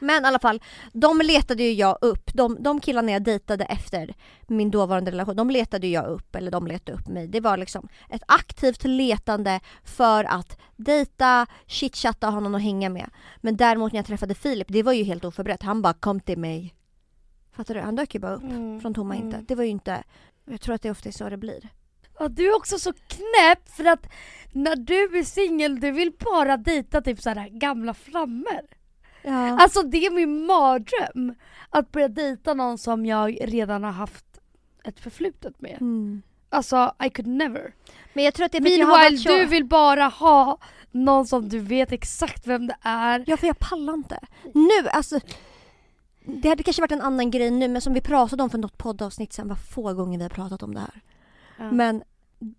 [0.00, 2.30] men i alla fall, de letade ju jag upp.
[2.34, 4.14] De, de killarna jag dejtade efter
[4.46, 7.28] min dåvarande relation, de letade ju jag upp, eller de letade upp mig.
[7.28, 12.88] Det var liksom ett aktivt letande för att dejta, chitchatta och ha någon att hänga
[12.90, 13.10] med.
[13.36, 15.62] Men däremot när jag träffade Filip, det var ju helt oförberett.
[15.62, 16.74] Han bara kom till mig.
[17.52, 17.80] Fattar du?
[17.80, 19.26] Han dök ju bara upp från tomma Mm.
[19.26, 19.48] intet.
[19.48, 20.02] Det var ju inte...
[20.44, 21.68] Jag tror att det ofta är så det blir.
[22.18, 24.06] Ja, du är också så knäpp för att
[24.52, 28.60] när du är singel du vill bara dejta typ så här gamla flammor.
[29.26, 29.58] Ja.
[29.60, 31.34] Alltså det är min mardröm.
[31.70, 34.24] Att börja dejta någon som jag redan har haft
[34.84, 35.76] ett förflutet med.
[35.80, 36.22] Mm.
[36.48, 37.74] Alltså I could never.
[38.12, 40.58] Men jag tror att det är Meanwhile du vill bara ha
[40.90, 43.24] någon som du vet exakt vem det är.
[43.26, 44.18] Ja för jag pallar inte.
[44.54, 45.20] Nu alltså.
[46.24, 48.78] Det hade kanske varit en annan grej nu men som vi pratade om för något
[48.78, 51.00] poddavsnitt sen var få gånger vi har pratat om det här.
[51.56, 51.72] Ja.
[51.72, 52.02] Men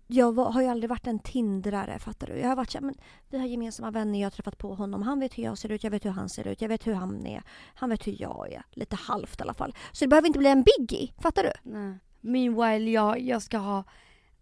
[0.06, 2.38] jag var, har ju aldrig varit en tindrare fattar du.
[2.38, 2.94] Jag har varit såhär, men
[3.28, 5.02] vi har gemensamma vänner, jag har träffat på honom.
[5.02, 6.94] Han vet hur jag ser ut, jag vet hur han ser ut, jag vet hur
[6.94, 7.42] han är.
[7.74, 8.62] Han vet hur jag är.
[8.70, 9.74] Lite halvt i alla fall.
[9.92, 11.52] Så det behöver inte bli en biggie, fattar du?
[11.62, 11.98] Nej.
[12.20, 13.84] Meanwhile jag, jag ska ha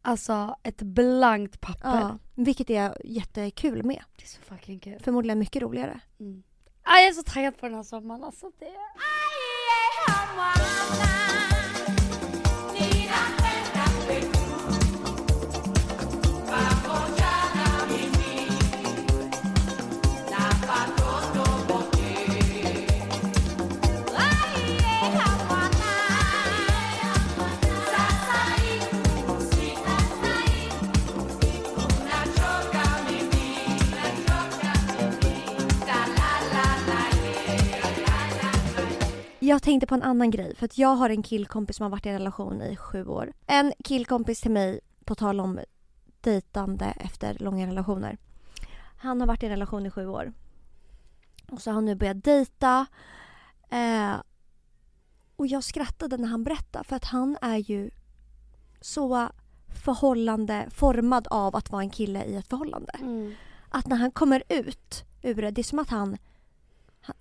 [0.02, 2.00] alltså ett blankt papper.
[2.00, 2.18] Ja.
[2.34, 4.02] Vilket är jättekul med.
[4.16, 5.00] Det är så fucking kul.
[5.04, 6.00] Förmodligen mycket roligare.
[6.20, 6.42] Mm.
[6.82, 8.50] Ah, jag är så taggad på den här sommaren alltså.
[8.58, 8.66] Det...
[39.46, 40.54] Jag tänkte på en annan grej.
[40.54, 43.32] För att jag har en killkompis som har varit i en relation i sju år.
[43.46, 45.60] En killkompis till mig, på tal om
[46.20, 48.18] dejtande efter långa relationer.
[48.96, 50.32] Han har varit i en relation i sju år.
[51.50, 52.86] Och så har han nu börjat dejta.
[53.70, 54.14] Eh,
[55.36, 57.90] och jag skrattade när han berättade för att han är ju
[58.80, 59.28] så
[59.84, 62.92] förhållande formad av att vara en kille i ett förhållande.
[63.00, 63.34] Mm.
[63.68, 66.18] Att när han kommer ut ur det, det är som att han...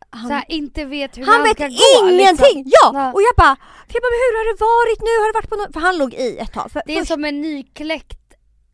[0.09, 2.63] han Så här, inte vet hur han vet ska gå, ingenting!
[2.63, 2.63] Liksom.
[2.83, 2.91] Ja!
[2.93, 3.13] Nej.
[3.13, 3.55] Och jag bara,
[3.93, 5.13] jag bara, hur har det varit nu?
[5.21, 5.73] Har det varit på något?
[5.73, 6.71] För han låg i ett tag.
[6.71, 8.19] För Det är först- som en nykläckt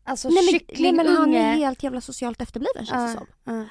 [0.04, 1.04] alltså, nej, men, nej, kycklingunge.
[1.04, 3.26] men han är helt jävla socialt efterbliven känns det som.
[3.44, 3.64] Ja,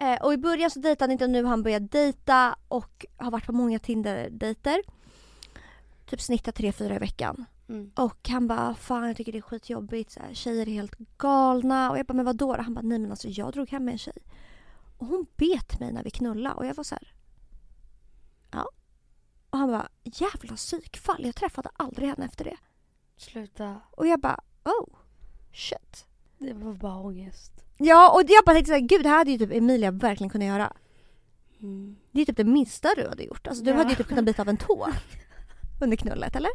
[0.00, 3.30] Eh, och i början så dejtade han inte, nu har han börjat dejta och har
[3.30, 4.82] varit på många Tinder-dejter.
[6.10, 7.34] Typ snittar tre, fyra i veckan.
[7.66, 7.74] ja.
[7.74, 7.90] Mm.
[7.96, 11.90] Och han bara, fan jag tycker det är skitjobbigt, så här, tjejer är helt galna.
[11.90, 12.62] Och jag bara, men vadå då?
[12.62, 14.14] Han bara, nej men alltså jag drog hem med en tjej.
[14.98, 17.14] Och hon bet mig när vi knullade och jag var så här.
[18.50, 18.70] Ja.
[19.50, 22.56] Och han bara, jävla psykfall, jag träffade aldrig henne efter det.
[23.16, 23.80] Sluta.
[23.90, 24.88] Och jag bara, oh,
[25.52, 26.06] shit.
[26.38, 27.52] Det var bara ångest.
[27.78, 30.48] Ja och jag bara tänkte såhär, gud det här hade ju typ Emilia verkligen kunnat
[30.48, 30.72] göra.
[31.60, 31.96] Mm.
[32.12, 33.46] Det är typ det minsta du hade gjort.
[33.46, 33.76] Alltså du Ja.
[33.76, 34.88] hade ju typ kunnat bita av en tå.
[35.80, 36.50] Under knullet eller?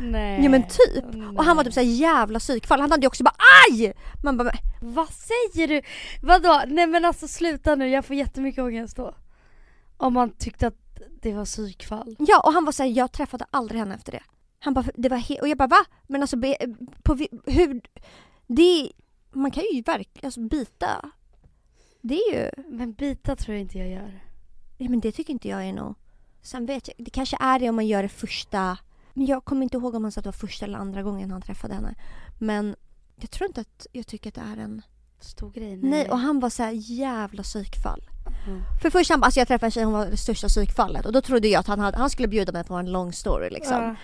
[0.00, 0.42] Nej.
[0.44, 1.04] Ja men typ.
[1.36, 2.80] Och han var typ såhär jävla psykfall.
[2.80, 3.34] Han hade ju också bara
[3.70, 3.92] AJ!
[4.24, 5.82] Man bara, men- Vad säger du?
[6.22, 6.62] Vadå?
[6.66, 9.14] Nej men alltså sluta nu, jag får jättemycket ångest då.
[9.96, 10.74] Om man tyckte att
[11.22, 12.16] det var psykfall.
[12.18, 14.22] ja och han var såhär, jag träffade aldrig henne efter det.
[14.58, 15.40] Han bara, det var he-.
[15.40, 15.84] och jag bara va?
[16.06, 16.56] Men alltså be,
[17.02, 17.14] på,
[17.46, 17.80] hur?
[18.46, 18.92] Det
[19.32, 21.10] man kan ju verkligen alltså, bita.
[22.02, 24.20] Det är ju, Men bita tror jag inte jag gör.
[24.78, 25.94] ja, men det tycker inte jag är nog.
[26.42, 28.78] Sen vet jag, det kanske är det om man gör det första,
[29.16, 31.30] men jag kommer inte ihåg om han sa att det var första eller andra gången
[31.30, 31.94] han träffade henne.
[32.38, 32.76] Men
[33.16, 34.82] jag tror inte att jag tycker att det är en,
[35.20, 35.76] Stor grej.
[35.76, 38.10] nej och han var så här jävla psykfall.
[38.46, 38.62] Mm.
[38.82, 41.20] För först han alltså jag träffade en tjej, hon var det största psykfallet och då
[41.20, 43.82] trodde jag att han, hade, han skulle bjuda mig på en lång story liksom.
[43.82, 43.94] Ja.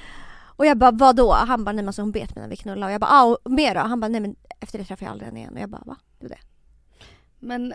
[0.56, 1.32] Och jag bara vadå?
[1.32, 3.24] Han bara nej men alltså hon bet mig när vi knullade och jag bara ah,
[3.44, 3.80] och mer då?
[3.80, 5.96] Han bara nej men efter det träffade jag aldrig henne igen och jag bara va?
[6.20, 6.38] Det det.
[7.38, 7.74] Men,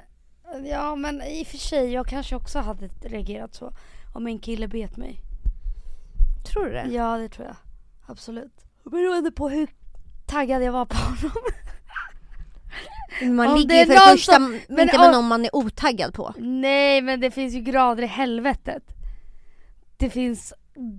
[0.65, 3.73] ja men i och för sig, jag kanske också hade reagerat så.
[4.13, 5.26] Om en kille bet mig.
[6.47, 6.87] Tror du det?
[6.91, 7.55] Ja det tror jag.
[8.05, 8.65] Absolut.
[8.83, 9.67] Beroende på hur
[10.25, 11.31] taggad jag var på honom.
[13.37, 15.11] Man Om ligger det ju är för det någon första som- inte men med om-
[15.11, 16.33] någon man är otaggad på.
[16.37, 18.83] Nej men det finns ju grader i helvetet.
[19.97, 20.53] Det finns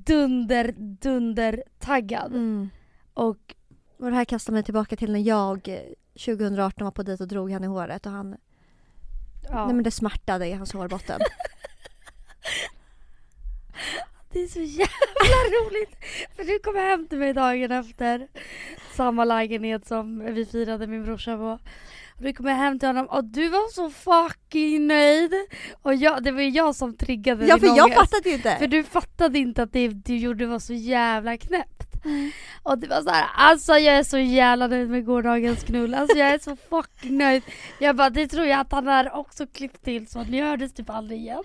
[0.06, 2.32] dunder, dunder taggad.
[2.32, 2.68] Mm.
[3.14, 3.54] Och
[3.98, 5.78] Och det här kastar mig tillbaka till när jag eh,
[6.24, 8.36] 2018 var på dejt och drog han i håret och han,
[9.48, 11.20] ja, nej men det smärtade i hans hårbotten.
[14.32, 15.96] det är så jävla roligt.
[16.36, 18.28] För du kom hem till mig dagen efter
[18.92, 21.58] samma lägenhet som vi firade min brorsa på.
[22.16, 25.32] Och du kom hem till honom och du var så fucking nöjd.
[25.82, 28.00] Och jag, det var ju jag som triggade ja din för jag ångest.
[28.00, 28.56] fattade ju inte.
[28.58, 31.84] För du fattade inte att det du gjorde var så jävla knäppt.
[32.62, 35.94] Och det var så här, alltså jag är så jävla nöjd med gårdagens knull.
[35.94, 37.42] Alltså jag är så fucking nöjd.
[37.80, 40.72] Jag bara, det tror jag att han har också klippt till så att ni hördes
[40.72, 41.44] typ aldrig igen.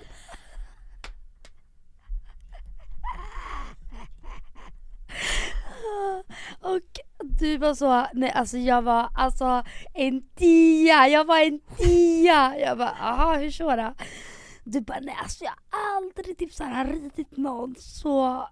[6.59, 9.63] Och du var så, nej alltså jag var alltså
[9.93, 12.57] en tia, jag var en tia.
[12.59, 13.93] Jag bara, aha hur så då?
[14.63, 18.47] Du bara, nej alltså jag har aldrig typ så här ridit någon så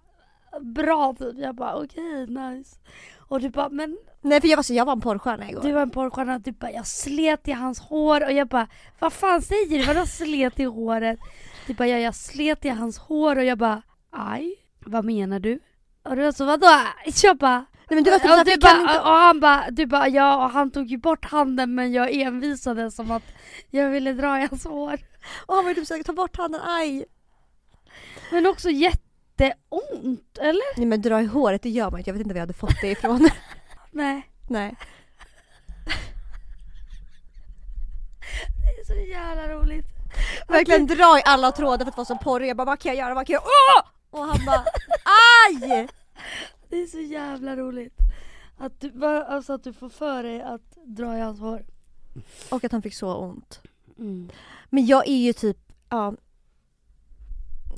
[0.60, 1.38] bra typ.
[1.38, 2.76] Jag bara okej nice.
[3.18, 5.62] Och du bara men Nej för jag var så, jag var en porrstjärna igår.
[5.62, 6.38] du var en porrstjärna.
[6.38, 8.68] Du bara jag slet i hans hår och jag bara
[8.98, 9.84] vad fan säger du?
[9.84, 11.18] Vadå slet i håret?
[11.66, 15.60] Du bara ja, jag slet i hans hår och jag bara aj vad menar du?
[16.02, 16.86] Och du var så vadå?
[17.22, 19.00] Jag bara Nej men du var typ och, du bara, inte...
[19.00, 22.90] och han bara, du bara ja och han tog ju bort handen men jag envisade
[22.90, 23.22] som att
[23.70, 25.00] jag ville dra i hans hår.
[25.46, 27.04] Och han var ju typ såhär, ta bort handen, aj!
[28.30, 30.76] Men också jätteont, eller?
[30.76, 32.10] Nej men dra i håret, det gör man inte.
[32.10, 33.28] Jag vet inte var jag hade fått det ifrån.
[33.90, 34.22] Nej.
[34.48, 34.76] Nej.
[38.64, 39.86] Det är så jävla roligt.
[40.48, 42.48] Verkligen dra i alla trådar för att vara så porrig.
[42.48, 44.01] Jag bara, vad kan jag göra, vad kan jag Åh!
[44.12, 44.64] Och han bara,
[45.48, 45.88] aj!
[46.68, 47.96] Det är så jävla roligt.
[48.56, 51.64] Att du, alltså att du får för dig att dra i hans hår.
[52.50, 53.60] Och att han fick så ont.
[53.98, 54.30] Mm.
[54.70, 55.58] Men jag är ju typ,
[55.88, 56.14] ja.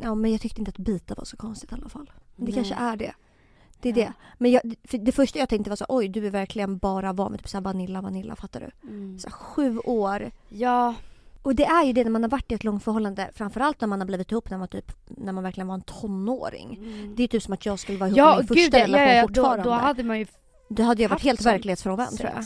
[0.00, 2.10] Ja men jag tyckte inte att bita var så konstigt i alla fall.
[2.36, 2.52] Det Nej.
[2.52, 3.14] kanske är det.
[3.80, 4.04] Det är Ja.
[4.06, 4.12] det.
[4.38, 7.32] Men jag, för det första jag tänkte var så oj du är verkligen bara van
[7.32, 8.88] vid typ så här vanilla, vanilla, fattar du?
[8.88, 9.18] Mm.
[9.18, 10.30] Så här, sju år.
[10.48, 10.94] Ja,
[11.44, 13.88] Och det är ju det när man har varit i ett långt förhållande, framförallt när
[13.88, 16.78] man har blivit ihop när man, typ, när man verkligen var en tonåring.
[17.16, 18.84] Det är typ som att jag skulle vara ihop med ja min gud första ja,
[18.84, 19.64] relation ja, ja, då, fortfarande.
[19.64, 20.26] då hade man ju
[20.68, 22.44] det hade jag varit helt verklighetsfrånvänd tror jag.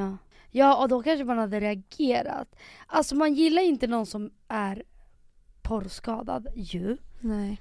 [0.00, 0.16] Ja.
[0.50, 2.56] ja, och då kanske man hade reagerat.
[2.86, 4.82] Alltså man gillar inte någon som är
[5.62, 6.96] porrskadad ju.
[7.20, 7.60] Nej.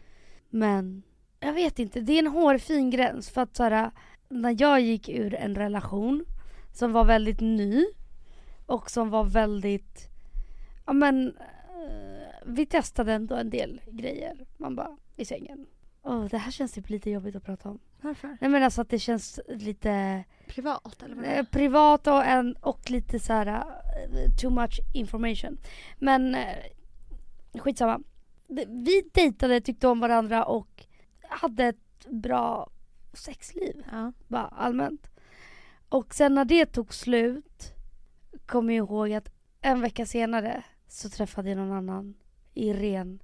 [0.50, 1.04] Men
[1.40, 3.92] jag vet inte, det är en hårfin gräns för att så här,
[4.30, 6.26] när jag gick ur en relation
[6.74, 7.86] som var väldigt ny
[8.66, 10.09] och som var väldigt,
[10.90, 14.46] ja men eh, vi testade ändå en del grejer.
[14.58, 15.66] Man bara i sängen.
[16.04, 17.80] Åh det här känns typ lite jobbigt att prata om.
[18.02, 18.38] Varför?
[18.42, 22.90] Nej men alltså att det känns lite Privat eller vad eh, privat och, en, och
[22.90, 25.58] lite så här eh, too much information.
[26.00, 26.58] Men eh,
[27.60, 28.02] skitsamma.
[28.68, 30.86] Vi dejtade, tyckte om varandra och
[31.30, 32.70] hade ett bra
[33.14, 33.84] sexliv.
[33.92, 34.14] Ja.
[34.28, 35.08] Bara allmänt.
[35.90, 37.74] Och sen när det tog slut
[38.46, 39.30] kommer jag ihåg att
[39.62, 42.14] en vecka senare så träffade jag någon annan
[42.54, 43.20] i ren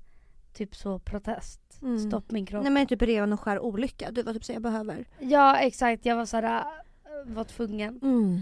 [0.54, 1.82] typ så protest.
[1.82, 2.00] Mm.
[2.00, 2.64] Stopp min kropp.
[2.64, 4.12] Nej men typ ren och skär olycka.
[4.12, 5.06] Du var typ så jag behöver.
[5.20, 8.00] Ja exakt, jag var såhär, äh, var tvungen.
[8.02, 8.42] Mm.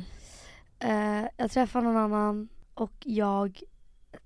[0.79, 3.63] Eh, jag träffade någon annan och jag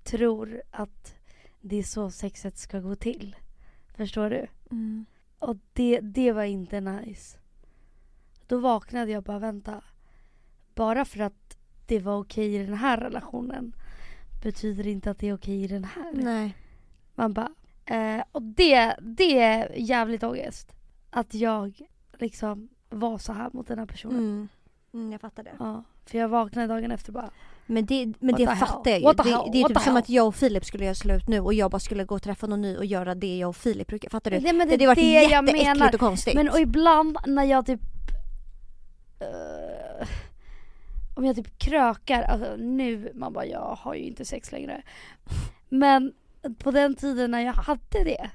[0.02, 1.14] tror att
[1.60, 3.36] det är så sexet ska gå till.
[3.96, 4.46] Förstår du?
[4.70, 5.06] Mm.
[5.38, 7.38] Och det, det var inte nice.
[8.46, 9.84] Då vaknade jag och bara vänta.
[10.74, 13.72] Bara för att det var okej i den här relationen
[14.42, 16.12] betyder inte att det är okej i den här.
[16.12, 16.56] Nej.
[17.14, 17.50] Man bara,
[17.84, 20.72] eh, och det, det är jävligt ångest.
[21.10, 21.80] Att jag
[22.18, 24.18] liksom var så här mot den här personen.
[24.18, 24.48] Mm.
[24.94, 25.52] Mm, jag fattar det.
[25.58, 27.30] Ja, för jag vaknade dagen efter bara,
[27.66, 29.06] Men det, men What det fattar jag ju.
[29.06, 31.54] Det, det är What typ som att jag och Filip skulle göra slut nu och
[31.54, 34.10] jag bara skulle gå och träffa någon ny och göra det jag och Filip brukar.
[34.10, 34.40] Fattar du?
[34.40, 36.34] Nej, men det det hade varit jätteäckligt och konstigt.
[36.34, 37.80] Men och ibland när jag typ
[39.20, 40.08] eh,
[41.18, 44.82] Om jag typ krökar, alltså nu, man bara jag har ju inte sex längre.
[45.68, 46.12] Men
[46.58, 48.30] på den tiden när jag hade det,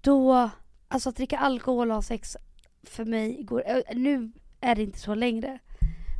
[0.00, 0.50] då,
[0.88, 2.36] alltså att dricka alkohol och ha sex
[2.82, 3.62] för mig går,
[3.94, 5.58] nu är det inte så längre.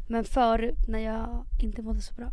[0.08, 2.28] Men förut när jag inte mådde så bra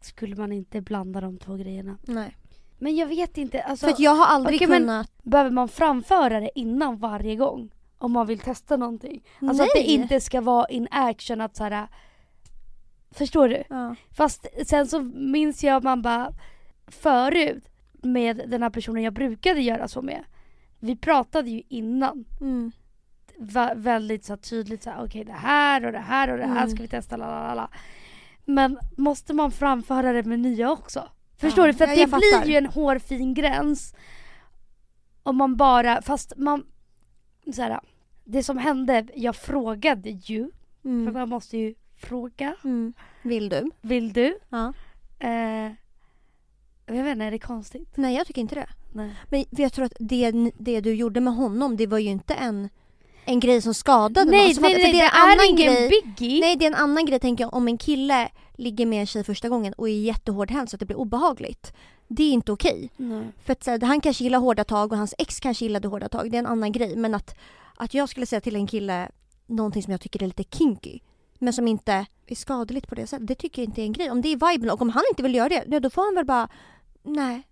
[0.00, 1.98] skulle man inte blanda de två grejerna.
[2.02, 2.36] Nej.
[2.78, 5.10] Men jag vet inte, alltså För jag har aldrig men- kunnat...
[5.22, 7.70] behöver man framföra det innan varje gång?
[7.98, 9.24] Om man vill testa någonting.
[9.40, 9.94] Alltså att det Nej.
[9.94, 11.88] inte ska vara in action att såhär
[13.10, 13.64] Förstår du?
[13.70, 13.94] Ja.
[14.16, 16.32] Fast sen så minns jag man bara
[16.86, 20.24] förut med den här personen jag brukade göra så med.
[20.80, 22.72] Vi pratade ju innan Mm.
[23.76, 26.70] väldigt så tydligt så okej det här och det här och det här Mm.
[26.70, 27.68] ska vi testa la la la, la.
[28.44, 31.08] Men måste man framföra det med nya också?
[31.36, 31.78] Förstår Ja, du?
[31.78, 33.94] För ja, det blir ju en hårfin gräns
[35.22, 36.66] om man bara, fast man
[37.52, 37.80] så här,
[38.24, 40.50] det som hände, jag frågade ju,
[40.82, 41.12] för Mm.
[41.12, 42.92] man måste ju fråga, Mm.
[43.22, 43.70] Vill du?
[43.80, 44.38] vill du?
[44.48, 44.72] Ja.
[45.18, 45.72] Eh,
[46.86, 47.88] jag vet inte, är det konstigt?
[47.94, 48.68] Nej jag tycker inte det.
[48.92, 49.10] Nej.
[49.28, 52.68] Men jag tror att det, det du gjorde med honom det var ju inte en,
[53.24, 54.46] en grej som skadade Nej, någon.
[54.46, 55.88] Alltså, nej, för nej, det det är en annan är ingen grej.
[55.88, 56.40] biggie.
[56.40, 59.24] Nej det är en annan grej tänker jag om en kille ligger med en tjej
[59.24, 61.72] första gången och är jättehårdhänt så att det blir obehagligt.
[62.08, 62.90] Det är inte okej.
[62.96, 63.32] Nej.
[63.44, 66.30] För att här, han kanske gillar hårda tag och hans ex kanske gillade hårda tag.
[66.30, 66.96] Det är en annan grej.
[66.96, 67.34] Men att,
[67.76, 69.10] att jag skulle säga till en kille
[69.46, 71.00] någonting som jag tycker är lite kinky
[71.38, 73.26] men som inte är skadligt på det sättet.
[73.26, 74.10] Det tycker jag inte är en grej.
[74.10, 76.24] Om det är viben och om han inte vill göra det, då får han väl
[76.24, 76.48] bara
[77.02, 77.42] nej.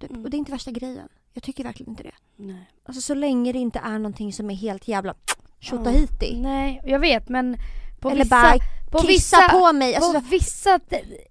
[0.00, 0.24] Mm.
[0.24, 1.08] Och det är inte värsta grejen.
[1.32, 2.14] Jag tycker verkligen inte det.
[2.36, 2.70] Nej.
[2.84, 5.14] Alltså så länge det inte är någonting som är helt jävla
[5.60, 6.40] tjotahiti.
[6.40, 7.56] Nej, jag vet men
[8.00, 8.58] på Eller vissa, bara
[8.90, 9.94] på kissa vissa, på mig.
[9.94, 10.80] Alltså, på vissa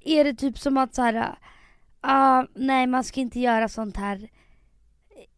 [0.01, 1.37] är det typ som att så här,
[2.01, 4.29] ah, nej man ska inte göra sånt här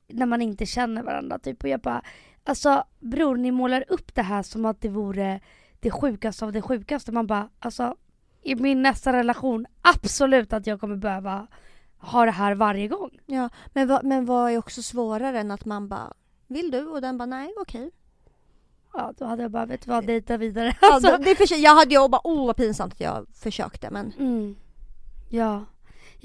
[0.07, 2.03] när man inte känner varandra typ och jag bara
[2.45, 5.39] Alltså bror ni målar upp det här som att det vore
[5.79, 7.11] det sjukaste av det sjukaste.
[7.11, 7.95] Man bara alltså
[8.41, 11.47] i min nästa relation absolut att jag kommer behöva
[11.97, 13.19] ha det här varje gång.
[13.25, 16.13] Ja, men, vad, men vad är också svårare än att man bara
[16.47, 16.87] Vill du?
[16.87, 17.91] Och den bara nej, okej.
[18.93, 20.77] Ja då hade jag bara vet du vad dejta vidare.
[20.81, 24.13] Ja, Alltså, det för, jag hade ju bara åh vad pinsamt att jag försökte men
[24.19, 24.55] mm.
[25.29, 25.65] Ja.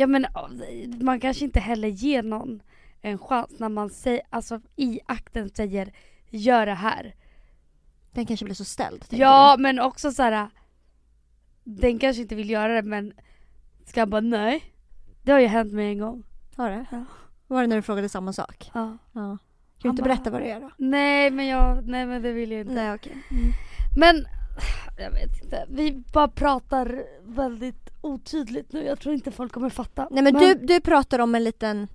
[0.01, 0.27] Ja men
[1.01, 2.63] man kanske inte heller ger någon
[3.01, 5.93] en chans när man säger, alltså i akten säger
[6.31, 7.15] gör det här.
[8.13, 9.05] den kanske blir så ställd.
[9.11, 10.51] Ja men också så här.
[11.65, 13.13] Den kanske inte vill göra det men
[13.85, 14.65] ska bara nej.
[15.23, 16.23] Det har ju hänt mig en gång.
[16.57, 16.63] du.
[16.63, 16.87] Har det?
[16.91, 17.05] Ja.
[17.47, 18.71] Var det när du frågade samma sak?
[18.75, 18.99] Ja.
[19.13, 19.21] Ja.
[19.21, 19.39] Kan
[19.83, 20.71] du inte bara- berätta vad det är då?
[20.79, 22.73] Nej men jag, nej men det vill jag inte.
[22.75, 23.17] Nej okej.
[23.97, 24.25] Men
[24.99, 28.85] jag vet inte, vi bara pratar väldigt otydligt nu.
[28.85, 30.09] Jag tror inte folk kommer fatta.
[30.11, 31.89] Nej men, du, du pratar om en liten,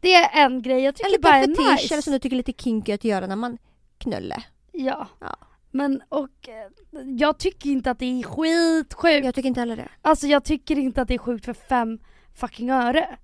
[0.00, 1.94] Det är en grej jag tycker en bara liten är fetisch nice.
[1.94, 3.58] eller som du tycker är lite kinky att göra när man
[3.98, 4.42] knulle.
[4.72, 5.08] Ja.
[5.20, 5.36] Ja.
[5.70, 9.24] Men och eh, jag tycker inte att det är skitsjukt.
[9.24, 9.88] Jag tycker inte heller det.
[10.02, 11.98] Alltså jag tycker inte att det är sjukt för fem
[12.34, 13.16] fucking öre.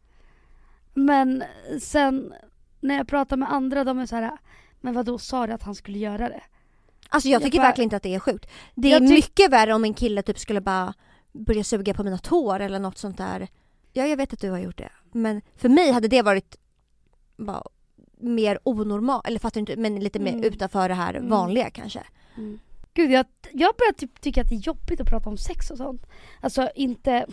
[0.95, 1.45] Men
[1.81, 2.33] sen
[2.81, 4.31] när jag pratar med andra de är så här.
[4.81, 6.43] Men vad då sa du att han skulle göra det?
[7.09, 8.51] Alltså jag Jag tycker bara- verkligen inte att det är sjukt.
[8.75, 10.95] Det är mycket värre om en kille typ skulle bara
[11.35, 13.49] börja suga på mina tår eller något sånt där.
[13.93, 14.91] Ja jag vet att du har gjort det.
[15.13, 16.57] Men för mig hade det varit
[17.37, 17.63] bara
[18.19, 20.45] mer onormalt, eller fattar du inte, men lite mer Mm.
[20.45, 21.31] utanför det här Mm.
[21.31, 22.03] vanliga kanske.
[22.95, 25.77] Gud jag, jag börjar typ tycka att det är jobbigt att prata om sex och
[25.79, 26.07] sånt.
[26.41, 27.27] Alltså inte,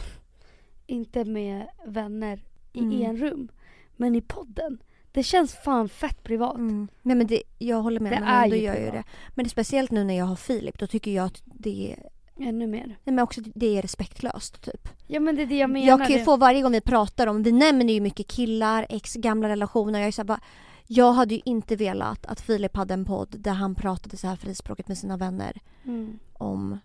[0.87, 2.43] inte med vänner
[2.73, 3.01] i Mm.
[3.01, 3.51] en rum.
[3.95, 4.83] Men i podden.
[5.11, 6.57] Det känns fan fett privat.
[6.57, 6.87] Mm.
[7.01, 9.05] Nej men det, jag håller med, Det men ändå gör jag ju privat.
[9.05, 9.11] det.
[9.35, 12.09] Men det är speciellt nu när jag har Filip, då tycker jag att det är,
[12.43, 12.85] Ännu mer.
[12.87, 14.89] nej men också det är respektlöst typ.
[15.07, 15.87] Ja men det är det jag menar.
[15.87, 16.23] Jag kan ju det.
[16.23, 19.99] få varje gång vi pratar om, vi nämner ju mycket killar, ex, gamla relationer.
[19.99, 20.41] Jag är så här bara,
[20.87, 24.35] jag hade ju inte velat att Filip hade en podd där han pratade så här
[24.35, 26.19] frispråkigt med sina vänner Mm.
[26.33, 26.77] om,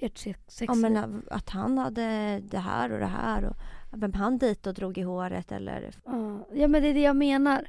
[0.00, 3.56] Ert sex, sex om en, att han hade det här och det här och
[4.02, 5.90] vem han dit och drog i håret eller...
[6.04, 7.68] Ja, Ja men det är det jag menar.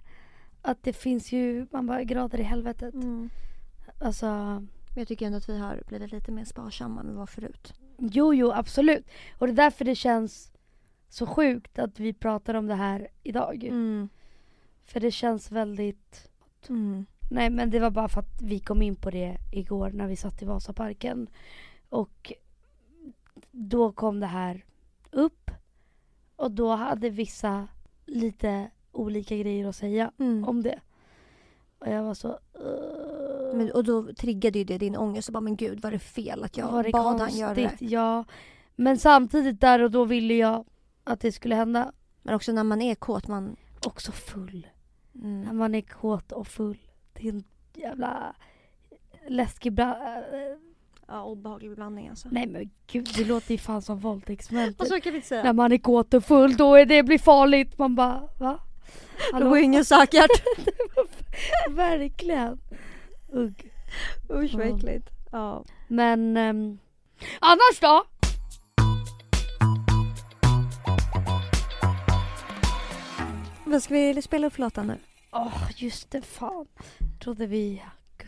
[0.61, 2.93] Att det finns ju, man bara grader i helvetet.
[2.93, 3.29] Mm.
[3.99, 4.27] Alltså,
[4.99, 7.73] Men jag tycker ändå att vi har blivit lite mer sparsamma än vi var förut.
[7.97, 9.07] jo jo absolut.
[9.37, 10.51] Och det är därför det känns
[11.09, 13.63] så sjukt att vi pratar om det här idag.
[13.63, 14.09] Mm.
[14.85, 16.29] För det känns väldigt
[16.69, 17.05] Mm.
[17.31, 20.15] Nej men det var bara för att vi kom in på det igår när vi
[20.15, 21.27] satt i Vasaparken.
[21.89, 22.33] Och
[23.51, 24.65] då kom det här
[25.11, 25.51] upp.
[26.35, 27.67] Och då hade vissa
[28.05, 30.43] lite olika grejer att säga Mm.
[30.43, 30.79] om det.
[31.79, 32.39] Och jag var så...
[32.53, 35.99] "Ugh." Men, och då triggade ju det din ångest och bara men gud var det
[35.99, 37.67] fel att jag Var det bad han göra det?
[37.67, 37.91] konstigt?
[37.91, 38.25] Ja.
[38.75, 40.65] Men samtidigt där och då ville jag
[41.03, 41.91] att det skulle hända.
[42.21, 43.55] Men också när man är kåt man...
[43.85, 44.67] Också full.
[45.15, 45.41] Mm.
[45.41, 46.77] När man är kåt och full.
[47.13, 47.43] Det är en
[47.75, 48.35] jävla
[49.27, 49.97] läskig bra...
[51.07, 52.27] Ja, obehaglig blandning alltså.
[52.31, 54.75] Nej men gud, det låter ju fan som våldtäktsmän.
[54.77, 55.43] Och så kan vi inte säga.
[55.43, 57.77] När man är kåt och full, då är det blir farligt.
[57.77, 58.59] Man bara, va?
[59.33, 59.49] Hallå?
[59.49, 60.29] var ju ingen säkert.
[61.69, 62.59] Verkligen.
[63.31, 63.71] Ugg.
[64.29, 65.09] Usch vad äckligt.
[65.31, 65.65] Ja.
[65.87, 66.79] Men ehm,
[67.39, 68.03] annars då?
[73.65, 74.97] Vad ska vi spela upp låten nu?
[75.31, 76.65] Åh just det, fan.
[77.23, 77.83] Trodde vi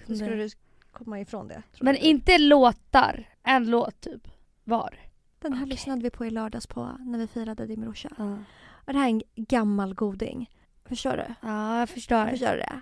[0.05, 0.43] Hur skulle kunde.
[0.43, 0.49] du
[0.91, 1.61] komma ifrån det?
[1.79, 1.99] Men du?
[1.99, 3.29] inte låtar.
[3.43, 4.27] En låt typ.
[4.63, 4.99] Var.
[5.39, 5.69] Den här Okej.
[5.69, 8.09] lyssnade vi på i lördags på när vi firade din brorsa.
[8.85, 10.49] Och det här är en gammal goding.
[10.85, 11.25] Förstår du?
[11.41, 12.27] ja jag förstår.
[12.27, 12.81] Förstår du det?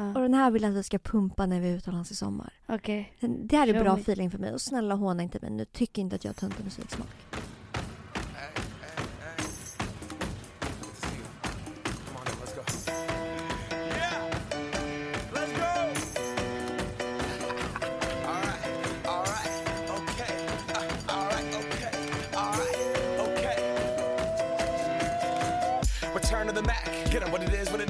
[0.00, 0.14] Ja.
[0.14, 2.52] Och den här vill jag att vi ska pumpa när vi är utomlands i sommar.
[2.66, 3.12] Okej.
[3.20, 4.00] Den- Det här är Show bra me.
[4.00, 5.64] feeling för mig och snälla håna inte mig nu.
[5.64, 7.08] Tyck inte att jag har töntig musiksmak.
[26.14, 26.82] Return to the Mac.
[27.12, 27.89] Get up what it is, what it does,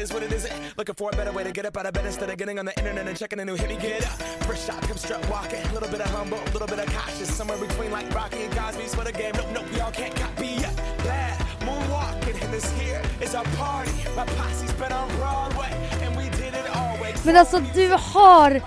[0.00, 0.52] is, what it isn't.
[0.76, 2.64] Looking for a better way to get up out of bed instead of getting on
[2.64, 3.68] the internet and checking a new hit.
[3.68, 4.18] Me get up.
[4.48, 5.62] First shot, come strut walking.
[5.70, 7.28] A little bit of humble, a little bit of cautious.
[7.34, 9.32] Somewhere between like Rocky and Cosby's for the game.
[9.34, 10.74] Nope, nope, y'all can't copy yet.
[11.04, 13.92] Bad moonwalking, and this here is our party.
[14.16, 15.72] My posse's been on Broadway,
[16.02, 17.24] and we did it always.
[17.24, 18.60] Men alltså du har,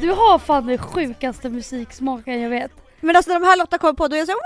[0.00, 2.72] du har fan den sjukaste musiksmaken jag vet.
[3.00, 4.40] Men alltså när de här låtarna kommer på då är jag så här,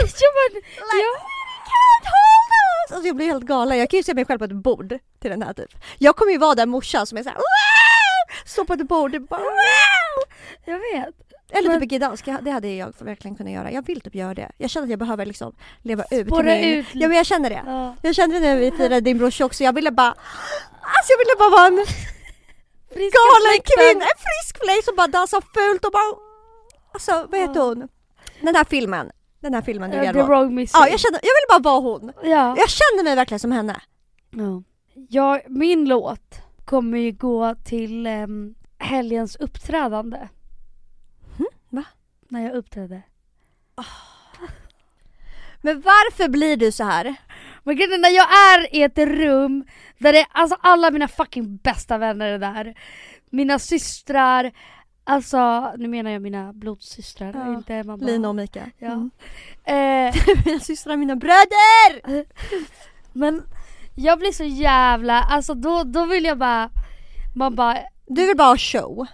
[0.00, 0.62] Ja, men,
[1.00, 1.12] ja.
[1.70, 2.92] Can't hold us!
[2.92, 3.78] Alltså jag blir helt galen.
[3.78, 5.70] Jag kan ju se mig själv på ett bord till den här typ.
[5.98, 7.38] Jag kommer ju vara där morsan som är såhär
[8.46, 9.40] Stå på ett bord och bara
[10.64, 11.14] Jag vet.
[11.50, 13.72] Eller Men- typ gdansk, det hade jag verkligen kunnat göra.
[13.72, 14.50] Jag vill typ göra det.
[14.58, 16.26] Jag känner att jag behöver liksom leva ut.
[16.26, 16.86] Spåra ut.
[16.92, 17.62] Ja men jag känner det.
[17.66, 17.94] Ja.
[18.02, 20.08] Jag kände det när vi firade din brors också, jag ville bara
[20.80, 21.86] Alltså jag ville bara vara en
[22.94, 26.12] Friska galen kvinna, en frisk fläkt som bara dansar fult och bara
[26.92, 27.62] Alltså vad heter Ja.
[27.64, 27.88] hon?
[28.40, 29.10] Den här filmen,
[29.40, 30.80] den här filmen du Ja, The wrong missing.
[30.80, 32.12] Ja jag kände, jag ville bara vara hon.
[32.22, 32.54] Ja.
[32.58, 33.80] Jag kände mig verkligen som henne.
[34.30, 34.62] Ja.
[35.08, 40.28] Jag, min låt kommer ju gå till um, helgens uppträdande.
[41.38, 41.46] Hm?
[41.68, 41.84] Va?
[42.28, 43.02] När jag uppträdde.
[45.62, 47.14] Men varför blir du så här?
[47.62, 49.64] Men grejen är när jag är i ett rum
[49.98, 52.78] där det är alltså alla mina fucking bästa vänner är där.
[53.30, 54.52] Mina systrar,
[55.04, 57.54] alltså nu menar jag mina blodsystrar, Ja.
[57.54, 58.04] inte mamma.
[58.06, 58.70] Lina och Mika.
[58.78, 58.92] Ja.
[58.92, 59.10] Mm.
[59.64, 62.24] Eh, Mina systrar, mina bröder!
[63.12, 63.42] men
[63.96, 66.70] jag blir så jävla, alltså då, då vill jag bara,
[67.34, 69.06] man bara, Du vill bara ha show.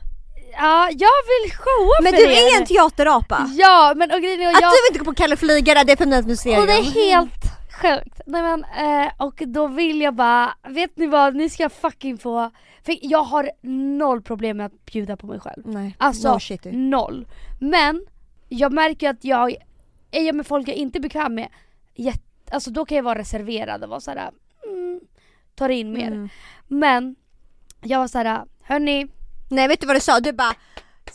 [0.52, 2.56] ja jag vill showa Men för du er.
[2.56, 3.50] är en teaterapa.
[3.54, 5.96] Ja men och grejen är, Att jag, du inte går på Kalle Flygare, det är
[5.96, 6.60] feminint mysterium.
[6.60, 7.42] och det är helt
[7.82, 8.20] sjukt.
[8.26, 8.64] Nej men,
[9.04, 12.50] eh, och då vill jag bara, vet ni vad, ni ska fucking få,
[12.86, 13.50] för jag har
[13.98, 15.62] noll problem med att bjuda på mig själv.
[15.66, 16.70] Nej, Alltså, no.
[16.72, 17.26] Noll.
[17.60, 18.06] Men
[18.48, 19.50] jag märker att jag,
[20.10, 21.48] är jag med folk jag inte är bekväm med,
[21.94, 24.30] jätt, alltså då kan jag vara reserverad och vara såhär,
[25.62, 26.06] tar in mer.
[26.06, 26.28] Mm.
[26.68, 27.16] Men
[27.80, 29.06] jag var såhär, hörni,
[29.52, 30.20] Nej vet du vad du sa?
[30.20, 30.54] Du bara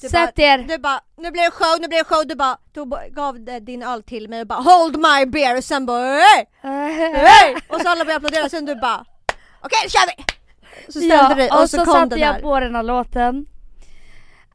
[0.02, 0.58] du sätt bara, er.
[0.58, 2.28] Du bara, nu blir det show, nu blir det show.
[2.28, 5.86] Du bara, tog, gav din öl till mig och bara hold my beer och sen
[5.86, 7.56] bara hey, hey!
[7.70, 9.06] Och så alla började applådera sen du bara
[9.62, 10.24] okej nu kör vi!
[10.94, 12.42] Så ställde ja, du och, och så, så, kom satte den jag här.
[12.42, 13.46] på den här låten.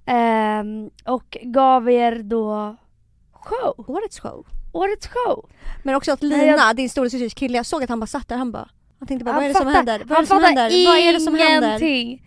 [0.07, 2.77] Ehm, och gav er då
[3.33, 3.85] show.
[3.89, 4.47] Årets show.
[4.73, 5.49] Årets show.
[5.83, 8.37] Men också att Lina, jag- din storasysters kille, jag såg att han bara satt där
[8.37, 8.69] han bara
[9.03, 10.03] han tänkte bara Han vad är det som händer?
[10.07, 10.87] Vad är det som händer?
[10.87, 11.69] Vad är det som händer?
[11.83, 12.23] ingenting.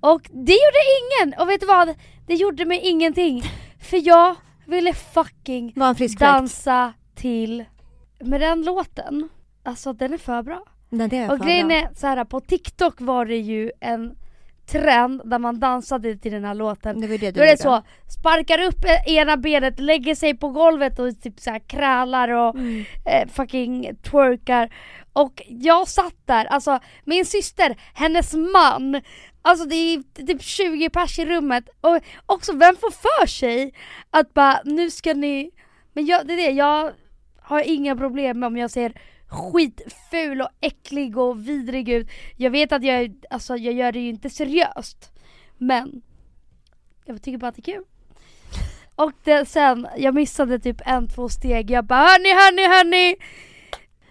[0.00, 1.40] Och det gjorde ingen!
[1.40, 1.94] Och vet du vad?
[2.26, 3.42] Det gjorde mig ingenting.
[3.90, 4.34] För jag
[4.66, 5.72] ville fucking
[6.18, 7.64] dansa till
[8.20, 9.28] med den låten.
[9.62, 10.64] Alltså den är för bra.
[10.88, 11.76] Nej, det är Och fan grejen bra.
[11.76, 14.14] är så här, på TikTok var det ju en
[14.66, 17.00] trend där man dansade till den här låten.
[17.00, 17.82] Det var det du Då är det så,
[18.20, 22.84] sparkar upp ena benet, lägger sig på golvet och typ så här krälar och Mm.
[23.06, 24.70] eh, fucking twerkar.
[25.12, 29.02] Och jag satt där, alltså min syster, hennes man,
[29.42, 31.68] alltså det är typ 20 pers i rummet.
[31.80, 33.74] Och också vem får för sig
[34.10, 35.50] att bara nu ska ni,
[35.92, 36.92] men jag, det är det, jag
[37.40, 38.92] har inga problem med om jag ser
[39.28, 42.08] skitful och äcklig och vidrig ut.
[42.36, 45.12] Jag vet att jag, alltså jag gör det ju inte seriöst.
[45.58, 46.02] Men
[47.04, 47.84] jag tycker bara att det är kul.
[48.94, 51.70] Och det, sen, jag missade typ en, två steg.
[51.70, 53.16] Jag bara hörni, hörni, hörni!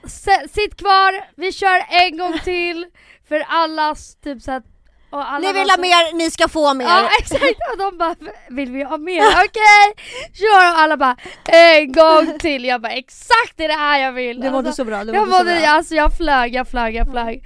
[0.06, 2.86] S- Sitt kvar, vi kör en gång till
[3.30, 4.64] för allas typ så att,
[5.10, 6.86] och alla Ni vill ha mer, ni ska få mer.
[6.86, 8.16] Ja exakt, och de bara
[8.50, 9.22] vill vi ha mer?
[9.46, 10.72] Okej, kör!
[10.74, 12.66] Och alla bara en gång till.
[12.66, 14.40] Jag bara exakt det är det här jag vill.
[14.42, 15.70] Du mådde Alltså, så bra, du jag mådde så bra.
[15.70, 17.46] alltså jag flög, jag flög, jag flög.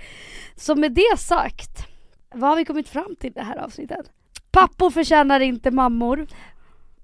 [0.56, 1.88] Så med det sagt,
[2.34, 4.06] vad har vi kommit fram till det här avsnittet?
[4.52, 6.28] Pappor förtjänar inte mammor.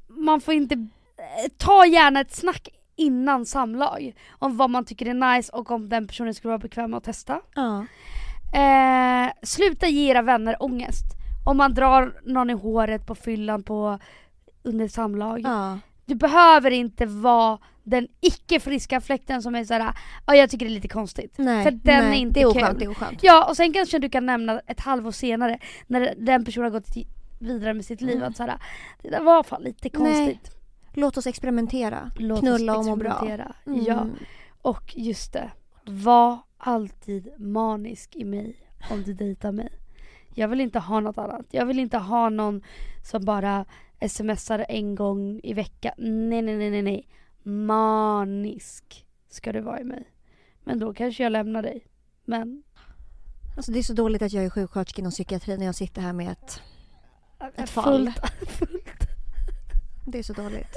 [0.10, 2.68] Man får inte, eh, ta gärna ett snack
[2.98, 6.92] innan samlag om vad man tycker är nice och om den personen skulle vara bekväm
[6.92, 7.42] med att testa.
[7.56, 7.86] Ja.
[8.54, 11.06] Eh, sluta ge era vänner ångest.
[11.46, 14.00] Om man drar någon i håret på fyllan på,
[14.64, 15.40] under samlag.
[15.42, 15.80] Ja.
[16.06, 19.94] Du behöver inte vara den icke friska fläkten som är såhär,
[20.28, 21.34] ja jag tycker det är lite konstigt.
[21.38, 22.62] Nej, För den nej, är inte det är kul.
[22.64, 23.20] oskönt, det är oskönt.
[23.24, 26.96] Ja och sen kanske du kan nämna ett halvår senare när den personen har gått
[27.40, 28.30] vidare med sitt liv Mm.
[28.30, 28.60] att såhär,
[29.02, 30.57] det där var fan lite konstigt.
[31.00, 32.12] Låt oss experimentera.
[32.16, 33.12] Låt Knulla oss och må bra.
[33.12, 33.56] experimentera.
[33.66, 33.84] Mm.
[33.84, 34.06] Ja.
[34.62, 35.52] Och just det,
[35.86, 38.56] var alltid manisk i mig
[38.92, 39.70] om du dejtar mig.
[40.36, 41.46] Jag vill inte ha något annat.
[41.52, 42.62] Jag vill inte ha någon
[43.04, 43.66] som bara
[44.08, 45.94] smsar en gång i veckan.
[45.98, 47.08] Nej, nej, nej, nej, nej.
[47.44, 50.12] Manisk ska du vara i mig.
[50.64, 51.88] Men då kanske jag lämnar dig.
[52.26, 52.64] Men
[53.58, 56.14] Alltså det är så dåligt att jag är sjuksköterska inom psykiatrin när jag sitter här
[56.14, 56.62] med ett...
[57.56, 57.84] Ett fall.
[57.84, 58.97] fullt, fullt.
[60.10, 60.68] Det är så dåligt.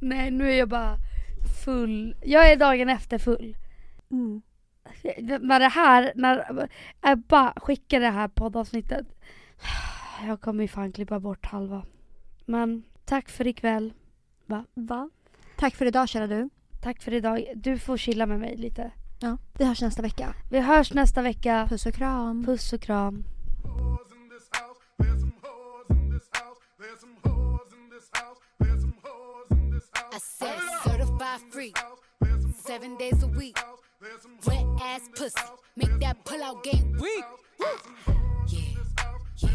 [0.00, 0.96] Nej, nu är jag bara
[1.64, 2.16] full.
[2.22, 3.56] Jag är dagen efter full.
[4.10, 4.42] Mm.
[5.40, 6.68] när det här, när
[7.02, 9.06] Ebba skickar det här poddavsnittet.
[10.26, 11.84] Jag kommer ju fan klippa bort halva.
[12.46, 13.92] Men tack för ikväll.
[14.74, 15.10] Va?
[15.56, 16.50] Tack för idag kära du.
[16.82, 17.44] Tack för idag.
[17.54, 18.90] Du får chilla med mig lite.
[19.20, 19.38] Ja.
[19.58, 20.34] Vi hörs nästa vecka.
[20.50, 21.66] Vi hörs nästa vecka.
[21.68, 22.44] Puss och kram.
[22.44, 23.24] Puss och kram.
[31.64, 31.78] Freak,
[32.54, 33.58] seven days a week.
[34.46, 35.40] Wet ass pussy,
[35.76, 37.24] make that pull out game weak.
[38.48, 38.58] Yeah,
[39.38, 39.50] yeah,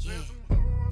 [0.00, 0.22] yeah.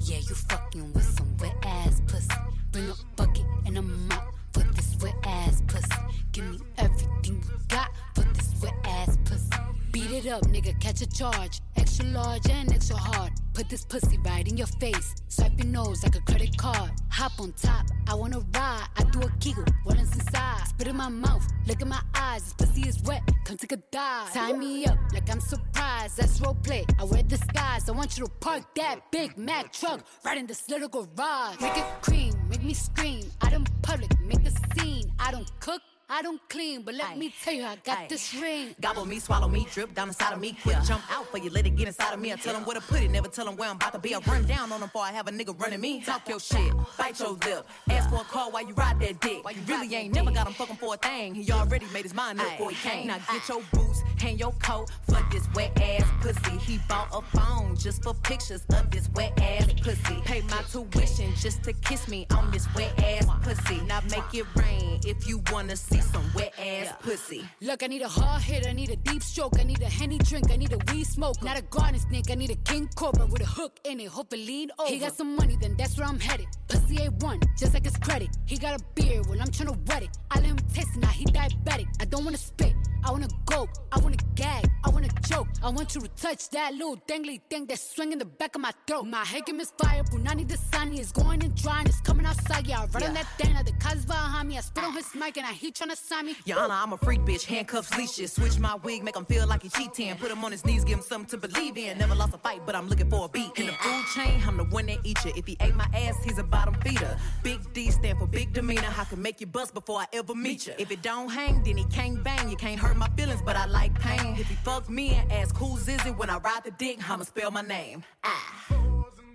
[0.01, 2.27] Yeah, you fucking with some wet ass pussy.
[2.71, 5.87] Bring a bucket and a mop for this wet ass pussy.
[6.31, 9.49] Give me everything you got for this wet ass pussy.
[9.91, 11.61] Beat it up, nigga, catch a charge.
[11.77, 13.31] Extra large and extra hard.
[13.55, 15.15] Put this pussy right in your face.
[15.29, 16.91] Swipe your nose like a credit card.
[17.09, 18.87] Hop on top, I wanna ride.
[18.97, 20.67] I do a giggle, is inside?
[20.67, 22.43] Spit in my mouth, look in my eyes.
[22.43, 24.33] This pussy is wet, come take a dive.
[24.33, 26.17] Tie me up like I'm surprised.
[26.17, 26.85] That's role play.
[26.99, 27.87] I wear disguise.
[27.87, 31.61] I want you to park that Big Mac truck right in this little garage.
[31.61, 33.23] Make it cream, make me scream.
[33.41, 35.09] Out in public, make a scene.
[35.17, 35.81] I don't cook.
[36.07, 37.15] I don't clean, but let Aye.
[37.15, 38.07] me tell you, I got Aye.
[38.07, 38.75] this ring.
[38.79, 40.55] Gobble me, swallow me, drip down inside of me.
[40.61, 42.31] Quick jump out for you, let it get inside of me.
[42.31, 44.13] I tell them where to put it, never tell them where I'm about to be.
[44.13, 46.01] I run down on them before I have a nigga running me.
[46.01, 47.65] Talk your shit, bite your lip.
[47.89, 49.41] Ask for a call while you ride that dick.
[49.43, 51.33] You really ain't never got him fucking for a thing.
[51.33, 53.07] He already made his mind up before he came.
[53.07, 56.57] Now get your boots, hang your coat for this wet ass pussy.
[56.59, 60.21] He bought a phone just for pictures of this wet ass pussy.
[60.23, 63.81] Pay my tuition just to kiss me on this wet ass pussy.
[63.87, 67.45] Now make it rain if you wanna see some wet ass pussy.
[67.61, 70.17] Look, I need a hard hit, I need a deep stroke, I need a henny
[70.17, 71.41] drink, I need a weed smoke.
[71.43, 74.33] Not a garden snake, I need a king cobra with a hook in it, hope
[74.33, 74.89] it lean over.
[74.89, 76.47] He got some money, then that's where I'm headed.
[76.67, 78.29] Pussy A1, just like his credit.
[78.45, 80.09] He got a beard, well, I'm tryna wet it.
[80.31, 81.87] I let him taste it, now he diabetic.
[82.01, 82.73] I don't wanna spit,
[83.05, 85.47] I wanna go, I wanna gag, I wanna choke.
[85.63, 88.71] I want you to touch that little dangly thing that's swinging the back of my
[88.87, 89.03] throat.
[89.03, 92.65] My head can misfire, Brunani the sunny is going and drying, it's coming outside.
[92.65, 94.57] Yeah, I run on that thing, now the cuz behind me.
[94.57, 96.35] I spit on his mic and I he tryna sign me.
[96.51, 98.33] Honor, I'm a freak bitch, handcuffs, leashes.
[98.33, 100.15] Switch my wig, make him feel like he cheating.
[100.15, 101.99] Put him on his knees, give him something to believe in.
[101.99, 103.51] Never lost a fight, but I'm looking for a beat.
[103.57, 105.31] In the food chain, I'm the one that eat you.
[105.35, 107.17] If he ate my ass, he's a bottom feeder.
[107.43, 108.91] Big D stand for big demeanor.
[108.97, 110.73] I can make you bust before I ever meet you.
[110.79, 112.49] If it don't hang, then he can't bang.
[112.49, 114.35] You can't hurt my feelings, but I like pain.
[114.37, 117.23] If he fucks me and ask who's is it when I ride the dick, I'ma
[117.23, 118.03] spell my name.
[118.23, 118.65] Ah.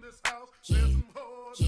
[0.00, 1.60] There's some hoes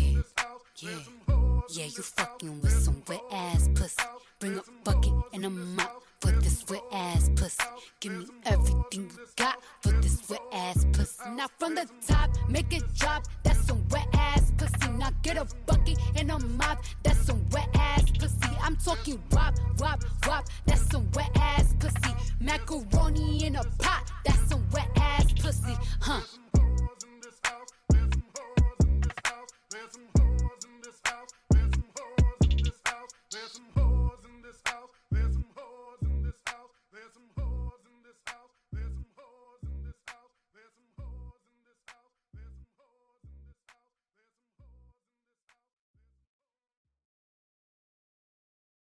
[1.70, 4.03] Yeah, you fucking with some wet ass pussy.
[4.38, 7.64] Bring a bucket and a mop for this wet ass pussy.
[8.01, 11.30] Give me everything you got for this wet ass pussy.
[11.30, 13.24] Now from the top, make it drop.
[13.43, 14.93] That's some wet ass pussy.
[14.93, 16.85] Now get a bucket and a mop.
[17.03, 18.57] That's some wet ass pussy.
[18.63, 20.45] I'm talking wop, wop, wop.
[20.67, 22.15] That's some wet ass pussy.
[22.41, 24.11] Macaroni in a pot.
[24.25, 25.77] That's some wet ass pussy.
[26.01, 26.21] Huh.